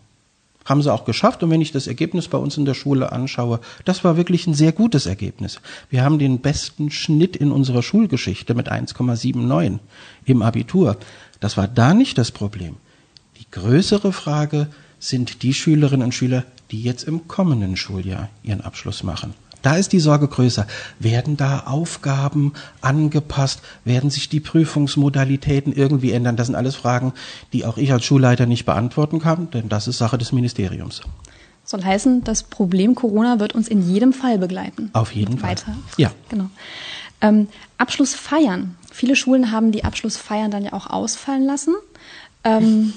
haben 0.70 0.82
sie 0.82 0.92
auch 0.92 1.04
geschafft. 1.04 1.42
Und 1.42 1.50
wenn 1.50 1.60
ich 1.60 1.72
das 1.72 1.86
Ergebnis 1.86 2.28
bei 2.28 2.38
uns 2.38 2.56
in 2.56 2.64
der 2.64 2.74
Schule 2.74 3.12
anschaue, 3.12 3.60
das 3.84 4.04
war 4.04 4.16
wirklich 4.16 4.46
ein 4.46 4.54
sehr 4.54 4.72
gutes 4.72 5.06
Ergebnis. 5.06 5.60
Wir 5.90 6.04
haben 6.04 6.18
den 6.18 6.40
besten 6.40 6.90
Schnitt 6.90 7.36
in 7.36 7.50
unserer 7.50 7.82
Schulgeschichte 7.82 8.54
mit 8.54 8.70
1,79 8.70 9.78
im 10.24 10.42
Abitur. 10.42 10.96
Das 11.40 11.56
war 11.56 11.68
da 11.68 11.94
nicht 11.94 12.18
das 12.18 12.30
Problem. 12.30 12.76
Die 13.38 13.50
größere 13.50 14.12
Frage 14.12 14.68
sind 14.98 15.42
die 15.42 15.54
Schülerinnen 15.54 16.04
und 16.04 16.14
Schüler, 16.14 16.44
die 16.70 16.82
jetzt 16.82 17.04
im 17.04 17.26
kommenden 17.26 17.76
Schuljahr 17.76 18.28
ihren 18.42 18.60
Abschluss 18.60 19.02
machen. 19.02 19.34
Da 19.62 19.76
ist 19.76 19.92
die 19.92 20.00
Sorge 20.00 20.28
größer. 20.28 20.66
Werden 20.98 21.36
da 21.36 21.60
Aufgaben 21.60 22.54
angepasst? 22.80 23.60
Werden 23.84 24.10
sich 24.10 24.28
die 24.28 24.40
Prüfungsmodalitäten 24.40 25.74
irgendwie 25.74 26.12
ändern? 26.12 26.36
Das 26.36 26.46
sind 26.46 26.56
alles 26.56 26.76
Fragen, 26.76 27.12
die 27.52 27.64
auch 27.64 27.76
ich 27.76 27.92
als 27.92 28.04
Schulleiter 28.04 28.46
nicht 28.46 28.64
beantworten 28.64 29.20
kann, 29.20 29.50
denn 29.50 29.68
das 29.68 29.86
ist 29.86 29.98
Sache 29.98 30.16
des 30.16 30.32
Ministeriums. 30.32 31.02
Soll 31.64 31.84
heißen, 31.84 32.24
das 32.24 32.42
Problem 32.42 32.94
Corona 32.94 33.38
wird 33.38 33.54
uns 33.54 33.68
in 33.68 33.82
jedem 33.82 34.12
Fall 34.12 34.38
begleiten. 34.38 34.90
Auf 34.94 35.14
jeden 35.14 35.38
Fall. 35.38 35.50
Weiter. 35.50 35.76
Ja. 35.98 36.10
Genau. 36.28 36.48
Ähm, 37.20 37.48
Abschlussfeiern. 37.76 38.76
Viele 38.90 39.16
Schulen 39.16 39.52
haben 39.52 39.72
die 39.72 39.84
Abschlussfeiern 39.84 40.50
dann 40.50 40.64
ja 40.64 40.72
auch 40.72 40.88
ausfallen 40.88 41.44
lassen. 41.44 41.74
Ähm, 42.44 42.92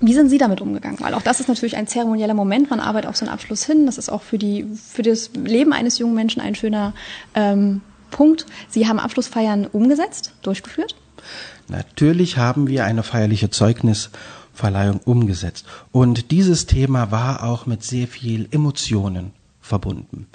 wie 0.00 0.14
sind 0.14 0.28
Sie 0.28 0.38
damit 0.38 0.60
umgegangen? 0.60 0.98
Weil 1.00 1.14
auch 1.14 1.22
das 1.22 1.40
ist 1.40 1.48
natürlich 1.48 1.76
ein 1.76 1.86
zeremonieller 1.86 2.34
Moment. 2.34 2.70
Man 2.70 2.80
arbeitet 2.80 3.08
auf 3.08 3.16
so 3.16 3.24
einen 3.24 3.32
Abschluss 3.32 3.64
hin. 3.64 3.86
Das 3.86 3.98
ist 3.98 4.10
auch 4.10 4.22
für, 4.22 4.38
die, 4.38 4.66
für 4.74 5.02
das 5.02 5.30
Leben 5.34 5.72
eines 5.72 5.98
jungen 5.98 6.14
Menschen 6.14 6.40
ein 6.42 6.54
schöner 6.54 6.92
ähm, 7.34 7.80
Punkt. 8.10 8.46
Sie 8.68 8.86
haben 8.86 8.98
Abschlussfeiern 8.98 9.66
umgesetzt, 9.66 10.32
durchgeführt? 10.42 10.94
Natürlich 11.68 12.36
haben 12.36 12.68
wir 12.68 12.84
eine 12.84 13.02
feierliche 13.02 13.50
Zeugnisverleihung 13.50 15.00
umgesetzt. 15.04 15.66
Und 15.90 16.30
dieses 16.30 16.66
Thema 16.66 17.10
war 17.10 17.42
auch 17.42 17.66
mit 17.66 17.82
sehr 17.82 18.06
viel 18.06 18.48
Emotionen 18.50 19.32
verbunden. 19.60 20.26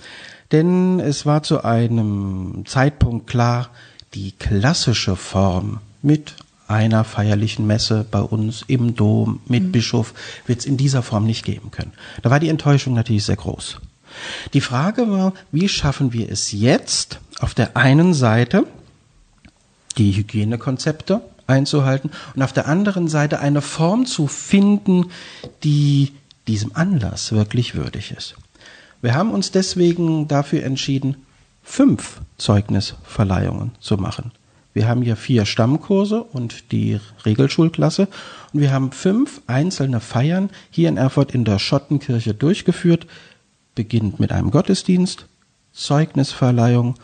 Denn 0.52 1.00
es 1.00 1.26
war 1.26 1.44
zu 1.44 1.64
einem 1.64 2.64
Zeitpunkt 2.66 3.28
klar, 3.28 3.70
die 4.14 4.32
klassische 4.32 5.16
Form 5.16 5.80
mit 6.02 6.36
einer 6.68 7.04
feierlichen 7.04 7.66
Messe 7.66 8.06
bei 8.10 8.22
uns 8.22 8.64
im 8.68 8.96
Dom 8.96 9.42
mit 9.48 9.64
mhm. 9.64 9.72
Bischof 9.72 10.14
wird 10.46 10.60
es 10.60 10.66
in 10.66 10.78
dieser 10.78 11.02
Form 11.02 11.26
nicht 11.26 11.44
geben 11.44 11.72
können. 11.72 11.94
Da 12.22 12.30
war 12.30 12.40
die 12.40 12.50
Enttäuschung 12.50 12.94
natürlich 12.94 13.26
sehr 13.26 13.36
groß. 13.36 13.80
Die 14.54 14.62
Frage 14.62 15.10
war, 15.10 15.34
wie 15.52 15.68
schaffen 15.68 16.14
wir 16.14 16.30
es 16.32 16.52
jetzt 16.52 17.20
auf 17.40 17.54
der 17.54 17.76
einen 17.76 18.14
Seite 18.14 18.66
die 19.98 20.12
Hygienekonzepte 20.12 21.22
einzuhalten 21.48 22.12
und 22.36 22.44
auf 22.44 22.54
der 22.54 22.68
anderen 22.68 23.08
Seite 23.08 23.40
eine 23.40 23.62
Form 23.62 24.06
zu 24.06 24.28
finden, 24.28 25.12
die 25.64 26.14
diesem 26.48 26.76
Anlass 26.76 27.32
wirklich 27.32 27.76
würdig 27.76 28.12
ist. 28.16 28.36
Wir 29.02 29.16
haben 29.16 29.32
uns 29.32 29.52
deswegen 29.52 30.28
dafür 30.28 30.64
entschieden, 30.64 31.18
fünf 31.62 32.22
Zeugnisverleihungen 32.38 33.72
zu 33.80 33.98
machen. 33.98 34.32
Wir 34.74 34.88
haben 34.88 35.02
hier 35.02 35.16
vier 35.16 35.46
Stammkurse 35.46 36.24
und 36.24 36.72
die 36.72 37.00
Regelschulklasse. 37.26 38.08
Und 38.54 38.62
wir 38.62 38.72
haben 38.72 38.92
fünf 38.92 39.42
einzelne 39.48 40.00
Feiern 40.00 40.50
hier 40.70 40.90
in 40.90 40.98
Erfurt 40.98 41.34
in 41.34 41.44
der 41.44 41.60
Schottenkirche 41.60 42.34
durchgeführt, 42.34 43.08
beginnt 43.76 44.20
mit 44.20 44.32
einem 44.32 44.52
Gottesdienst, 44.52 45.28
Zeugnisverleihung 45.74 46.96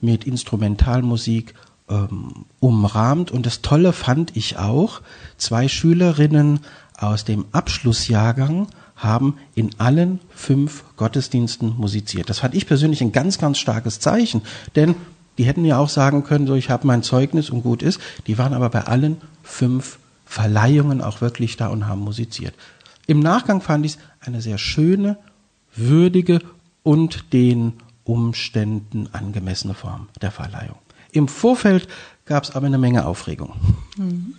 mit 0.00 0.24
Instrumentalmusik 0.24 1.54
ähm, 1.88 2.46
umrahmt. 2.60 3.30
Und 3.30 3.46
das 3.46 3.62
Tolle 3.62 3.92
fand 3.92 4.36
ich 4.36 4.58
auch, 4.58 5.00
zwei 5.36 5.68
Schülerinnen 5.68 6.60
aus 6.98 7.24
dem 7.24 7.46
Abschlussjahrgang 7.52 8.66
haben 9.02 9.36
in 9.54 9.70
allen 9.78 10.20
fünf 10.30 10.84
Gottesdiensten 10.96 11.76
musiziert. 11.76 12.30
Das 12.30 12.40
fand 12.40 12.54
ich 12.54 12.66
persönlich 12.66 13.00
ein 13.00 13.12
ganz, 13.12 13.38
ganz 13.38 13.58
starkes 13.58 14.00
Zeichen, 14.00 14.42
denn 14.76 14.94
die 15.38 15.44
hätten 15.44 15.64
ja 15.64 15.78
auch 15.78 15.88
sagen 15.88 16.24
können, 16.24 16.46
so 16.46 16.54
ich 16.54 16.70
habe 16.70 16.86
mein 16.86 17.02
Zeugnis 17.02 17.50
und 17.50 17.62
gut 17.62 17.82
ist. 17.82 18.00
Die 18.26 18.38
waren 18.38 18.52
aber 18.52 18.68
bei 18.68 18.82
allen 18.82 19.16
fünf 19.42 19.98
Verleihungen 20.26 21.00
auch 21.00 21.20
wirklich 21.20 21.56
da 21.56 21.68
und 21.68 21.86
haben 21.86 22.00
musiziert. 22.00 22.54
Im 23.06 23.20
Nachgang 23.20 23.60
fand 23.60 23.84
ich 23.86 23.92
es 23.92 23.98
eine 24.20 24.40
sehr 24.40 24.58
schöne, 24.58 25.18
würdige 25.74 26.40
und 26.82 27.32
den 27.32 27.74
Umständen 28.04 29.08
angemessene 29.12 29.74
Form 29.74 30.08
der 30.20 30.30
Verleihung. 30.30 30.76
Im 31.12 31.28
Vorfeld 31.28 31.88
gab 32.24 32.44
es 32.44 32.52
aber 32.52 32.66
eine 32.66 32.78
Menge 32.78 33.06
Aufregung. 33.06 33.54
Mhm. 33.96 34.34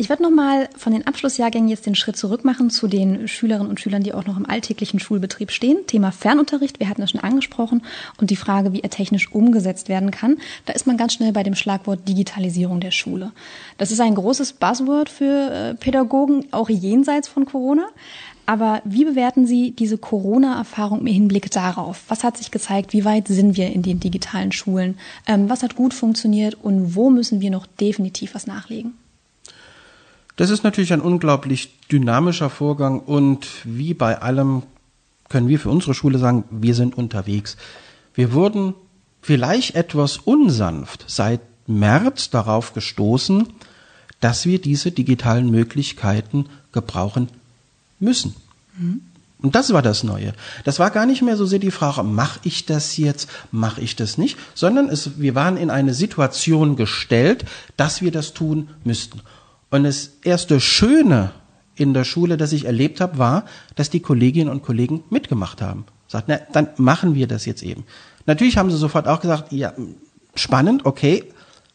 Ich 0.00 0.08
werde 0.08 0.22
nochmal 0.22 0.68
von 0.76 0.92
den 0.92 1.08
Abschlussjahrgängen 1.08 1.68
jetzt 1.68 1.84
den 1.84 1.96
Schritt 1.96 2.16
zurück 2.16 2.44
machen 2.44 2.70
zu 2.70 2.86
den 2.86 3.26
Schülerinnen 3.26 3.68
und 3.68 3.80
Schülern, 3.80 4.04
die 4.04 4.14
auch 4.14 4.26
noch 4.26 4.36
im 4.36 4.48
alltäglichen 4.48 5.00
Schulbetrieb 5.00 5.50
stehen. 5.50 5.88
Thema 5.88 6.12
Fernunterricht, 6.12 6.78
wir 6.78 6.88
hatten 6.88 7.00
das 7.00 7.10
schon 7.10 7.20
angesprochen, 7.20 7.82
und 8.20 8.30
die 8.30 8.36
Frage, 8.36 8.72
wie 8.72 8.78
er 8.78 8.90
technisch 8.90 9.32
umgesetzt 9.32 9.88
werden 9.88 10.12
kann. 10.12 10.36
Da 10.66 10.72
ist 10.72 10.86
man 10.86 10.98
ganz 10.98 11.14
schnell 11.14 11.32
bei 11.32 11.42
dem 11.42 11.56
Schlagwort 11.56 12.06
Digitalisierung 12.06 12.78
der 12.78 12.92
Schule. 12.92 13.32
Das 13.76 13.90
ist 13.90 14.00
ein 14.00 14.14
großes 14.14 14.52
Buzzword 14.52 15.08
für 15.08 15.50
äh, 15.50 15.74
Pädagogen, 15.74 16.46
auch 16.52 16.68
jenseits 16.68 17.26
von 17.26 17.44
Corona. 17.44 17.88
Aber 18.46 18.82
wie 18.84 19.04
bewerten 19.04 19.48
Sie 19.48 19.72
diese 19.72 19.98
Corona-Erfahrung 19.98 21.00
im 21.00 21.06
Hinblick 21.06 21.50
darauf? 21.50 22.04
Was 22.06 22.22
hat 22.22 22.36
sich 22.36 22.52
gezeigt? 22.52 22.92
Wie 22.92 23.04
weit 23.04 23.26
sind 23.26 23.56
wir 23.56 23.72
in 23.72 23.82
den 23.82 23.98
digitalen 23.98 24.52
Schulen? 24.52 24.96
Ähm, 25.26 25.50
was 25.50 25.64
hat 25.64 25.74
gut 25.74 25.92
funktioniert 25.92 26.56
und 26.62 26.94
wo 26.94 27.10
müssen 27.10 27.40
wir 27.40 27.50
noch 27.50 27.66
definitiv 27.66 28.36
was 28.36 28.46
nachlegen? 28.46 28.94
Das 30.38 30.50
ist 30.50 30.62
natürlich 30.62 30.92
ein 30.92 31.00
unglaublich 31.00 31.80
dynamischer 31.90 32.48
Vorgang 32.48 33.00
und 33.00 33.48
wie 33.64 33.92
bei 33.92 34.22
allem 34.22 34.62
können 35.28 35.48
wir 35.48 35.58
für 35.58 35.68
unsere 35.68 35.94
Schule 35.94 36.18
sagen, 36.18 36.44
wir 36.48 36.76
sind 36.76 36.96
unterwegs. 36.96 37.56
Wir 38.14 38.32
wurden 38.32 38.74
vielleicht 39.20 39.74
etwas 39.74 40.16
unsanft 40.16 41.04
seit 41.08 41.40
März 41.66 42.30
darauf 42.30 42.72
gestoßen, 42.72 43.48
dass 44.20 44.46
wir 44.46 44.60
diese 44.60 44.92
digitalen 44.92 45.50
Möglichkeiten 45.50 46.46
gebrauchen 46.70 47.30
müssen. 47.98 48.36
Mhm. 48.78 49.00
Und 49.42 49.56
das 49.56 49.72
war 49.72 49.82
das 49.82 50.04
Neue. 50.04 50.34
Das 50.62 50.78
war 50.78 50.90
gar 50.90 51.06
nicht 51.06 51.22
mehr 51.22 51.36
so 51.36 51.46
sehr 51.46 51.58
die 51.58 51.72
Frage, 51.72 52.04
mache 52.04 52.38
ich 52.44 52.64
das 52.64 52.96
jetzt, 52.96 53.28
mache 53.50 53.80
ich 53.80 53.96
das 53.96 54.18
nicht, 54.18 54.38
sondern 54.54 54.88
es, 54.88 55.18
wir 55.18 55.34
waren 55.34 55.56
in 55.56 55.70
eine 55.70 55.94
Situation 55.94 56.76
gestellt, 56.76 57.44
dass 57.76 58.02
wir 58.02 58.12
das 58.12 58.34
tun 58.34 58.68
müssten. 58.84 59.20
Und 59.70 59.84
das 59.84 60.12
erste 60.22 60.60
Schöne 60.60 61.32
in 61.74 61.94
der 61.94 62.04
Schule, 62.04 62.36
das 62.36 62.52
ich 62.52 62.64
erlebt 62.64 63.00
habe, 63.00 63.18
war, 63.18 63.44
dass 63.76 63.90
die 63.90 64.00
Kolleginnen 64.00 64.50
und 64.50 64.62
Kollegen 64.62 65.04
mitgemacht 65.10 65.62
haben. 65.62 65.84
Sagt, 66.06 66.28
na, 66.28 66.38
dann 66.52 66.68
machen 66.76 67.14
wir 67.14 67.26
das 67.26 67.44
jetzt 67.44 67.62
eben. 67.62 67.84
Natürlich 68.26 68.56
haben 68.56 68.70
sie 68.70 68.76
sofort 68.76 69.06
auch 69.06 69.20
gesagt, 69.20 69.52
ja, 69.52 69.72
spannend, 70.34 70.86
okay, 70.86 71.24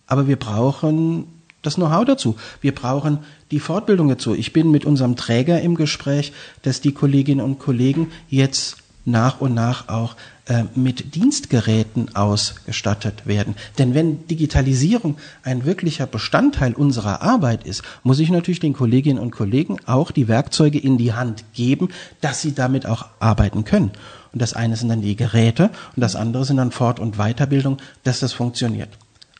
aber 0.07 0.27
wir 0.27 0.37
brauchen 0.37 1.27
das 1.61 1.75
Know-how 1.75 2.05
dazu. 2.05 2.35
Wir 2.61 2.75
brauchen 2.75 3.19
die 3.51 3.59
Fortbildung 3.59 4.09
dazu. 4.09 4.35
Ich 4.35 4.53
bin 4.53 4.69
mit 4.69 4.85
unserem 4.85 5.15
Träger 5.15 5.61
im 5.61 5.75
Gespräch, 5.75 6.33
dass 6.61 6.81
die 6.81 6.91
Kolleginnen 6.91 7.43
und 7.43 7.59
Kollegen 7.59 8.11
jetzt 8.27 8.77
nach 9.05 9.41
und 9.41 9.53
nach 9.53 9.87
auch 9.87 10.15
äh, 10.45 10.63
mit 10.75 11.15
Dienstgeräten 11.15 12.15
ausgestattet 12.15 13.25
werden. 13.25 13.55
Denn 13.77 13.93
wenn 13.93 14.27
Digitalisierung 14.27 15.17
ein 15.43 15.63
wirklicher 15.63 16.05
Bestandteil 16.05 16.73
unserer 16.73 17.21
Arbeit 17.21 17.65
ist, 17.65 17.81
muss 18.03 18.19
ich 18.19 18.29
natürlich 18.29 18.59
den 18.59 18.73
Kolleginnen 18.73 19.19
und 19.19 19.31
Kollegen 19.31 19.77
auch 19.85 20.11
die 20.11 20.27
Werkzeuge 20.27 20.79
in 20.79 20.97
die 20.97 21.13
Hand 21.13 21.45
geben, 21.53 21.89
dass 22.19 22.41
sie 22.41 22.53
damit 22.53 22.85
auch 22.85 23.05
arbeiten 23.19 23.63
können. 23.63 23.91
Und 24.33 24.41
das 24.41 24.53
eine 24.53 24.75
sind 24.75 24.89
dann 24.89 25.01
die 25.01 25.15
Geräte 25.15 25.69
und 25.95 26.01
das 26.01 26.17
andere 26.17 26.43
sind 26.43 26.57
dann 26.57 26.71
Fort- 26.71 26.99
und 26.99 27.15
Weiterbildung, 27.15 27.77
dass 28.03 28.19
das 28.19 28.33
funktioniert. 28.33 28.89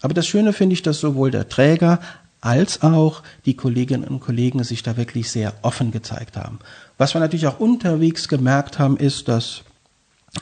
Aber 0.02 0.14
das 0.14 0.26
Schöne 0.26 0.54
finde 0.54 0.74
ich, 0.74 0.84
dass 0.84 1.00
sowohl 1.02 1.32
der 1.32 1.50
Träger 1.50 2.00
als 2.40 2.82
auch 2.82 3.24
die 3.46 3.56
Kolleginnen 3.56 4.06
und 4.06 4.20
Kollegen 4.20 4.64
sich 4.64 4.84
da 4.84 4.98
wirklich 4.98 5.32
sehr 5.32 5.54
offen 5.64 5.92
gezeigt 5.92 6.38
haben. 6.38 6.60
Was 6.98 7.14
wir 7.14 7.20
natürlich 7.20 7.48
auch 7.48 7.60
unterwegs 7.60 8.28
gemerkt 8.28 8.80
haben, 8.80 8.98
ist, 8.98 9.28
dass 9.28 9.64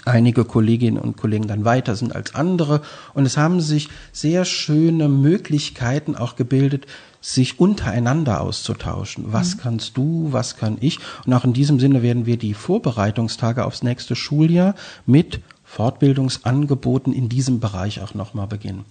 einige 0.05 0.45
Kolleginnen 0.45 0.97
und 0.97 1.17
Kollegen 1.17 1.47
dann 1.47 1.65
weiter 1.65 1.95
sind 1.95 2.15
als 2.15 2.33
andere 2.33 2.81
und 3.13 3.25
es 3.25 3.37
haben 3.37 3.59
sich 3.59 3.89
sehr 4.11 4.45
schöne 4.45 5.09
Möglichkeiten 5.09 6.15
auch 6.15 6.35
gebildet, 6.35 6.85
sich 7.19 7.59
untereinander 7.59 8.41
auszutauschen. 8.41 9.25
Was 9.27 9.55
mhm. 9.55 9.59
kannst 9.59 9.97
du, 9.97 10.29
was 10.31 10.57
kann 10.57 10.77
ich? 10.79 10.99
Und 11.25 11.33
auch 11.33 11.43
in 11.43 11.53
diesem 11.53 11.79
Sinne 11.79 12.01
werden 12.01 12.25
wir 12.25 12.37
die 12.37 12.53
Vorbereitungstage 12.53 13.65
aufs 13.65 13.83
nächste 13.83 14.15
Schuljahr 14.15 14.75
mit 15.05 15.41
Fortbildungsangeboten 15.63 17.13
in 17.13 17.29
diesem 17.29 17.59
Bereich 17.59 18.01
auch 18.01 18.13
nochmal 18.13 18.47
beginnen. 18.47 18.85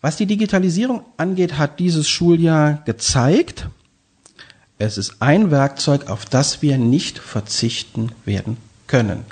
Was 0.00 0.16
die 0.16 0.26
Digitalisierung 0.26 1.02
angeht, 1.16 1.58
hat 1.58 1.80
dieses 1.80 2.08
Schuljahr 2.08 2.82
gezeigt, 2.84 3.68
es 4.78 4.96
ist 4.96 5.16
ein 5.20 5.50
Werkzeug, 5.50 6.08
auf 6.08 6.24
das 6.24 6.62
wir 6.62 6.78
nicht 6.78 7.18
verzichten 7.18 8.12
werden 8.24 8.58
können. 8.86 9.24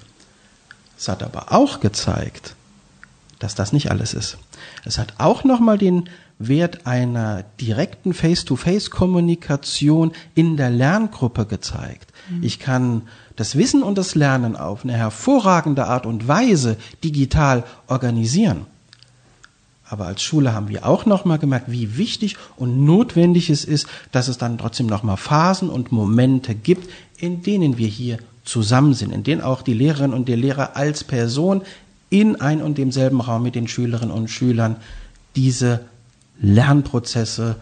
Es 0.97 1.09
hat 1.09 1.23
aber 1.23 1.53
auch 1.53 1.81
gezeigt, 1.81 2.55
dass 3.38 3.55
das 3.55 3.73
nicht 3.73 3.91
alles 3.91 4.15
ist. 4.15 4.38
Es 4.85 4.99
hat 4.99 5.15
auch 5.19 5.45
nochmal 5.45 5.79
den 5.79 6.09
Wert 6.38 6.87
einer 6.87 7.45
direkten 7.61 8.12
Face-to-Face-Kommunikation 8.12 10.12
in 10.35 10.57
der 10.57 10.71
Lerngruppe 10.71 11.47
gezeigt. 11.47 12.12
Mhm. 12.31 12.43
Ich 12.43 12.59
kann 12.59 13.03
das 13.37 13.57
Wissen 13.57 13.83
und 13.83 13.97
das 13.97 14.15
Lernen 14.15 14.57
auf 14.57 14.85
eine 14.85 14.95
hervorragende 14.95 15.87
Art 15.87 16.07
und 16.07 16.29
Weise 16.29 16.76
digital 17.03 17.65
organisieren. 17.87 18.67
Aber 19.88 20.07
als 20.07 20.23
Schule 20.23 20.53
haben 20.53 20.69
wir 20.69 20.85
auch 20.85 21.07
nochmal 21.07 21.38
gemerkt, 21.38 21.71
wie 21.71 21.97
wichtig 21.97 22.37
und 22.57 22.85
notwendig 22.85 23.50
es 23.50 23.65
ist, 23.65 23.87
dass 24.11 24.29
es 24.29 24.37
dann 24.37 24.59
trotzdem 24.59 24.87
nochmal 24.87 25.17
Phasen 25.17 25.71
und 25.71 25.93
Momente 25.93 26.55
gibt, 26.55 26.91
in 27.19 27.43
denen 27.43 27.78
wir 27.78 27.87
hier 27.87 28.19
zusammen 28.47 28.95
sind, 28.95 29.13
in 29.13 29.23
denen 29.23 29.43
auch 29.43 29.61
die 29.61 29.75
Lehrerin 29.75 30.15
und 30.15 30.28
der 30.28 30.37
Lehrer 30.37 30.76
als 30.76 31.04
Person 31.04 31.63
in 32.09 32.41
ein 32.41 32.63
und 32.63 32.78
demselben 32.78 33.21
Raum 33.21 33.43
mit 33.43 33.54
den 33.54 33.69
Schülerinnen 33.69 34.15
und 34.15 34.28
Schülern 34.28 34.76
diese 35.35 35.80
Lernprozesse 36.41 37.56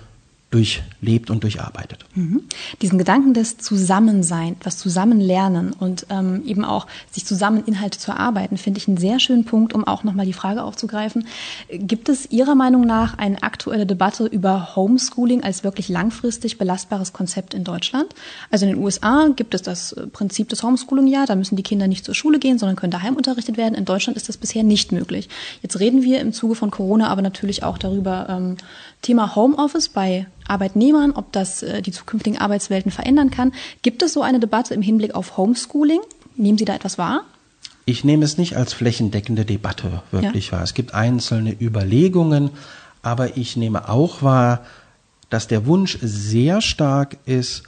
durchlebt 0.54 1.30
und 1.30 1.42
durcharbeitet. 1.42 2.04
Mhm. 2.14 2.44
Diesen 2.80 2.96
Gedanken 2.96 3.34
des 3.34 3.58
Zusammensein, 3.58 4.54
was 4.62 4.78
Zusammenlernen 4.78 5.72
und 5.72 6.06
ähm, 6.10 6.44
eben 6.46 6.64
auch 6.64 6.86
sich 7.10 7.26
zusammen 7.26 7.64
Inhalte 7.66 7.98
zu 7.98 8.12
erarbeiten, 8.12 8.56
finde 8.56 8.78
ich 8.78 8.86
einen 8.86 8.96
sehr 8.96 9.18
schönen 9.18 9.44
Punkt, 9.44 9.72
um 9.72 9.84
auch 9.84 10.04
nochmal 10.04 10.26
die 10.26 10.32
Frage 10.32 10.62
aufzugreifen. 10.62 11.26
Gibt 11.70 12.08
es 12.08 12.30
Ihrer 12.30 12.54
Meinung 12.54 12.82
nach 12.82 13.18
eine 13.18 13.42
aktuelle 13.42 13.84
Debatte 13.84 14.26
über 14.26 14.76
Homeschooling 14.76 15.42
als 15.42 15.64
wirklich 15.64 15.88
langfristig 15.88 16.56
belastbares 16.56 17.12
Konzept 17.12 17.52
in 17.52 17.64
Deutschland? 17.64 18.14
Also 18.52 18.64
in 18.66 18.74
den 18.74 18.82
USA 18.82 19.30
gibt 19.34 19.54
es 19.54 19.62
das 19.62 19.96
Prinzip 20.12 20.48
des 20.50 20.62
Homeschooling 20.62 21.08
ja, 21.08 21.26
da 21.26 21.34
müssen 21.34 21.56
die 21.56 21.64
Kinder 21.64 21.88
nicht 21.88 22.04
zur 22.04 22.14
Schule 22.14 22.38
gehen, 22.38 22.58
sondern 22.58 22.76
können 22.76 22.92
daheim 22.92 23.16
unterrichtet 23.16 23.56
werden. 23.56 23.74
In 23.74 23.86
Deutschland 23.86 24.16
ist 24.16 24.28
das 24.28 24.36
bisher 24.36 24.62
nicht 24.62 24.92
möglich. 24.92 25.28
Jetzt 25.62 25.80
reden 25.80 26.04
wir 26.04 26.20
im 26.20 26.32
Zuge 26.32 26.54
von 26.54 26.70
Corona 26.70 27.08
aber 27.08 27.22
natürlich 27.22 27.64
auch 27.64 27.76
darüber, 27.76 28.28
ähm, 28.28 28.56
Thema 29.02 29.34
Homeoffice 29.34 29.90
bei 29.90 30.26
Arbeitnehmern, 30.48 31.12
ob 31.12 31.32
das 31.32 31.62
äh, 31.62 31.82
die 31.82 31.92
zukünftigen 31.92 32.38
Arbeitswelten 32.38 32.90
verändern 32.90 33.30
kann. 33.30 33.52
Gibt 33.82 34.02
es 34.02 34.12
so 34.12 34.22
eine 34.22 34.40
Debatte 34.40 34.74
im 34.74 34.82
Hinblick 34.82 35.14
auf 35.14 35.36
Homeschooling? 35.36 36.00
Nehmen 36.36 36.58
Sie 36.58 36.64
da 36.64 36.74
etwas 36.74 36.98
wahr? 36.98 37.22
Ich 37.86 38.04
nehme 38.04 38.24
es 38.24 38.38
nicht 38.38 38.56
als 38.56 38.72
flächendeckende 38.72 39.44
Debatte 39.44 40.02
wirklich 40.10 40.46
ja. 40.46 40.52
wahr. 40.52 40.62
Es 40.62 40.74
gibt 40.74 40.94
einzelne 40.94 41.54
Überlegungen, 41.60 42.50
aber 43.02 43.36
ich 43.36 43.56
nehme 43.56 43.88
auch 43.88 44.22
wahr, 44.22 44.64
dass 45.28 45.48
der 45.48 45.66
Wunsch 45.66 45.98
sehr 46.00 46.60
stark 46.60 47.18
ist, 47.26 47.64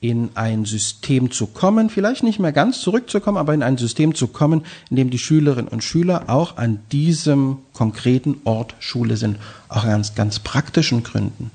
in 0.00 0.30
ein 0.34 0.64
System 0.64 1.32
zu 1.32 1.48
kommen, 1.48 1.90
vielleicht 1.90 2.22
nicht 2.22 2.38
mehr 2.38 2.52
ganz 2.52 2.80
zurückzukommen, 2.80 3.36
aber 3.36 3.52
in 3.52 3.64
ein 3.64 3.76
System 3.76 4.14
zu 4.14 4.28
kommen, 4.28 4.64
in 4.90 4.96
dem 4.96 5.10
die 5.10 5.18
Schülerinnen 5.18 5.66
und 5.66 5.82
Schüler 5.82 6.24
auch 6.28 6.56
an 6.56 6.78
diesem 6.92 7.58
konkreten 7.72 8.36
Ort 8.44 8.76
Schule 8.78 9.16
sind, 9.16 9.38
auch 9.68 9.84
ganz, 9.84 10.14
ganz 10.14 10.38
praktischen 10.38 11.02
Gründen. 11.02 11.50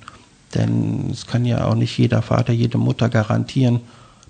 Denn 0.55 1.09
es 1.11 1.27
kann 1.27 1.45
ja 1.45 1.65
auch 1.65 1.75
nicht 1.75 1.97
jeder 1.97 2.21
Vater, 2.21 2.53
jede 2.53 2.77
Mutter 2.77 3.09
garantieren, 3.09 3.81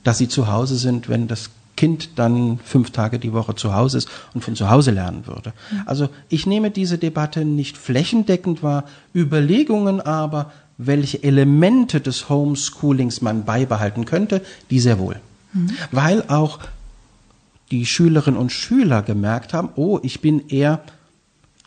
dass 0.03 0.17
sie 0.17 0.27
zu 0.27 0.47
Hause 0.47 0.75
sind, 0.75 1.09
wenn 1.09 1.27
das 1.27 1.49
Kind 1.75 2.19
dann 2.19 2.59
fünf 2.63 2.91
Tage 2.91 3.17
die 3.17 3.33
Woche 3.33 3.55
zu 3.55 3.73
Hause 3.73 3.97
ist 3.97 4.09
und 4.33 4.43
von 4.43 4.55
zu 4.55 4.69
Hause 4.69 4.91
lernen 4.91 5.25
würde. 5.25 5.53
Also 5.85 6.09
ich 6.29 6.45
nehme 6.45 6.69
diese 6.69 6.97
Debatte 6.97 7.45
nicht 7.45 7.77
flächendeckend 7.77 8.61
wahr, 8.61 8.85
Überlegungen 9.15 9.99
aber, 9.99 10.51
welche 10.77 11.23
Elemente 11.23 11.99
des 11.99 12.29
Homeschoolings 12.29 13.21
man 13.21 13.45
beibehalten 13.45 14.05
könnte, 14.05 14.41
die 14.69 14.79
sehr 14.79 14.99
wohl. 14.99 15.19
Mhm. 15.53 15.71
Weil 15.91 16.23
auch 16.27 16.59
die 17.71 17.85
Schülerinnen 17.85 18.39
und 18.39 18.51
Schüler 18.51 19.01
gemerkt 19.01 19.53
haben, 19.53 19.69
oh, 19.75 19.99
ich 20.03 20.21
bin 20.21 20.47
eher 20.49 20.81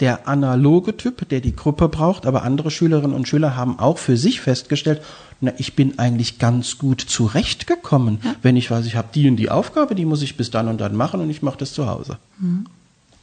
der 0.00 0.28
analoge 0.28 0.96
Typ, 0.96 1.28
der 1.28 1.40
die 1.40 1.56
Gruppe 1.56 1.88
braucht, 1.88 2.26
aber 2.26 2.42
andere 2.42 2.70
Schülerinnen 2.70 3.16
und 3.16 3.28
Schüler 3.28 3.56
haben 3.56 3.78
auch 3.78 3.98
für 3.98 4.16
sich 4.16 4.40
festgestellt, 4.40 5.02
na, 5.40 5.52
ich 5.58 5.74
bin 5.74 5.98
eigentlich 5.98 6.38
ganz 6.38 6.78
gut 6.78 7.00
zurechtgekommen, 7.00 8.18
ja. 8.22 8.34
wenn 8.42 8.56
ich 8.56 8.70
weiß, 8.70 8.86
ich 8.86 8.96
habe 8.96 9.08
die 9.14 9.28
und 9.28 9.36
die 9.36 9.50
Aufgabe, 9.50 9.94
die 9.94 10.04
muss 10.04 10.22
ich 10.22 10.36
bis 10.36 10.50
dann 10.50 10.68
und 10.68 10.80
dann 10.80 10.96
machen 10.96 11.20
und 11.20 11.30
ich 11.30 11.42
mache 11.42 11.58
das 11.58 11.72
zu 11.72 11.86
Hause. 11.86 12.18
Mhm. 12.38 12.66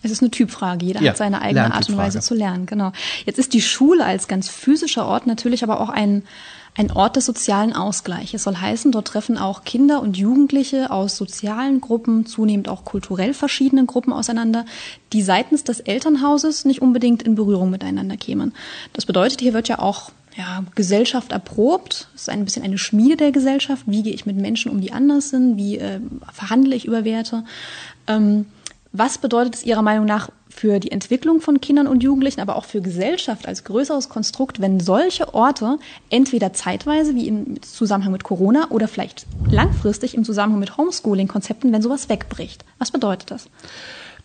Es 0.03 0.11
ist 0.11 0.21
eine 0.21 0.31
Typfrage. 0.31 0.85
Jeder 0.85 1.01
ja, 1.01 1.11
hat 1.11 1.17
seine 1.17 1.41
eigene 1.41 1.73
Art 1.73 1.87
und 1.87 1.95
Weise 1.95 2.19
zu 2.19 2.35
lernen. 2.35 2.65
Genau. 2.65 2.91
Jetzt 3.25 3.39
ist 3.39 3.53
die 3.53 3.61
Schule 3.61 4.03
als 4.05 4.27
ganz 4.27 4.49
physischer 4.49 5.05
Ort 5.05 5.27
natürlich 5.27 5.63
aber 5.63 5.79
auch 5.79 5.89
ein 5.89 6.23
ein 6.75 6.91
Ort 6.91 7.15
des 7.15 7.25
sozialen 7.25 7.73
Ausgleichs. 7.73 8.33
Es 8.33 8.43
soll 8.43 8.55
heißen, 8.55 8.91
dort 8.91 9.07
treffen 9.07 9.37
auch 9.37 9.63
Kinder 9.63 10.01
und 10.01 10.17
Jugendliche 10.17 10.91
aus 10.91 11.17
sozialen 11.17 11.81
Gruppen, 11.81 12.25
zunehmend 12.25 12.67
auch 12.67 12.83
kulturell 12.83 13.33
verschiedenen 13.33 13.85
Gruppen 13.85 14.11
auseinander, 14.11 14.65
die 15.11 15.21
seitens 15.21 15.63
des 15.63 15.79
Elternhauses 15.81 16.65
nicht 16.65 16.81
unbedingt 16.81 17.21
in 17.23 17.35
Berührung 17.35 17.69
miteinander 17.69 18.17
kämen. 18.17 18.53
Das 18.93 19.05
bedeutet, 19.05 19.41
hier 19.41 19.53
wird 19.53 19.67
ja 19.67 19.79
auch 19.79 20.11
ja, 20.35 20.63
Gesellschaft 20.73 21.31
erprobt. 21.31 22.07
Es 22.15 22.23
ist 22.23 22.29
ein 22.29 22.43
bisschen 22.43 22.63
eine 22.63 22.79
Schmiede 22.79 23.17
der 23.17 23.31
Gesellschaft. 23.31 23.83
Wie 23.85 24.01
gehe 24.01 24.13
ich 24.13 24.25
mit 24.25 24.35
Menschen 24.35 24.71
um, 24.71 24.81
die 24.81 24.91
anders 24.91 25.29
sind? 25.29 25.57
Wie 25.57 25.77
äh, 25.77 25.99
verhandle 26.31 26.75
ich 26.75 26.85
über 26.85 27.05
Werte? 27.05 27.43
Ähm, 28.07 28.45
was 28.91 29.17
bedeutet 29.17 29.55
es 29.55 29.63
Ihrer 29.63 29.81
Meinung 29.81 30.05
nach 30.05 30.29
für 30.53 30.79
die 30.79 30.91
Entwicklung 30.91 31.41
von 31.41 31.59
Kindern 31.59 31.87
und 31.87 32.03
Jugendlichen, 32.03 32.39
aber 32.39 32.55
auch 32.55 32.65
für 32.65 32.81
Gesellschaft 32.81 33.47
als 33.47 33.63
größeres 33.63 34.07
Konstrukt, 34.07 34.61
wenn 34.61 34.79
solche 34.79 35.33
Orte 35.33 35.77
entweder 36.09 36.53
zeitweise, 36.53 37.15
wie 37.15 37.27
im 37.27 37.61
Zusammenhang 37.61 38.11
mit 38.11 38.23
Corona, 38.23 38.67
oder 38.69 38.87
vielleicht 38.87 39.25
langfristig 39.49 40.15
im 40.15 40.23
Zusammenhang 40.23 40.59
mit 40.59 40.77
Homeschooling-Konzepten, 40.77 41.73
wenn 41.73 41.81
sowas 41.81 42.07
wegbricht? 42.07 42.63
Was 42.77 42.91
bedeutet 42.91 43.31
das? 43.31 43.47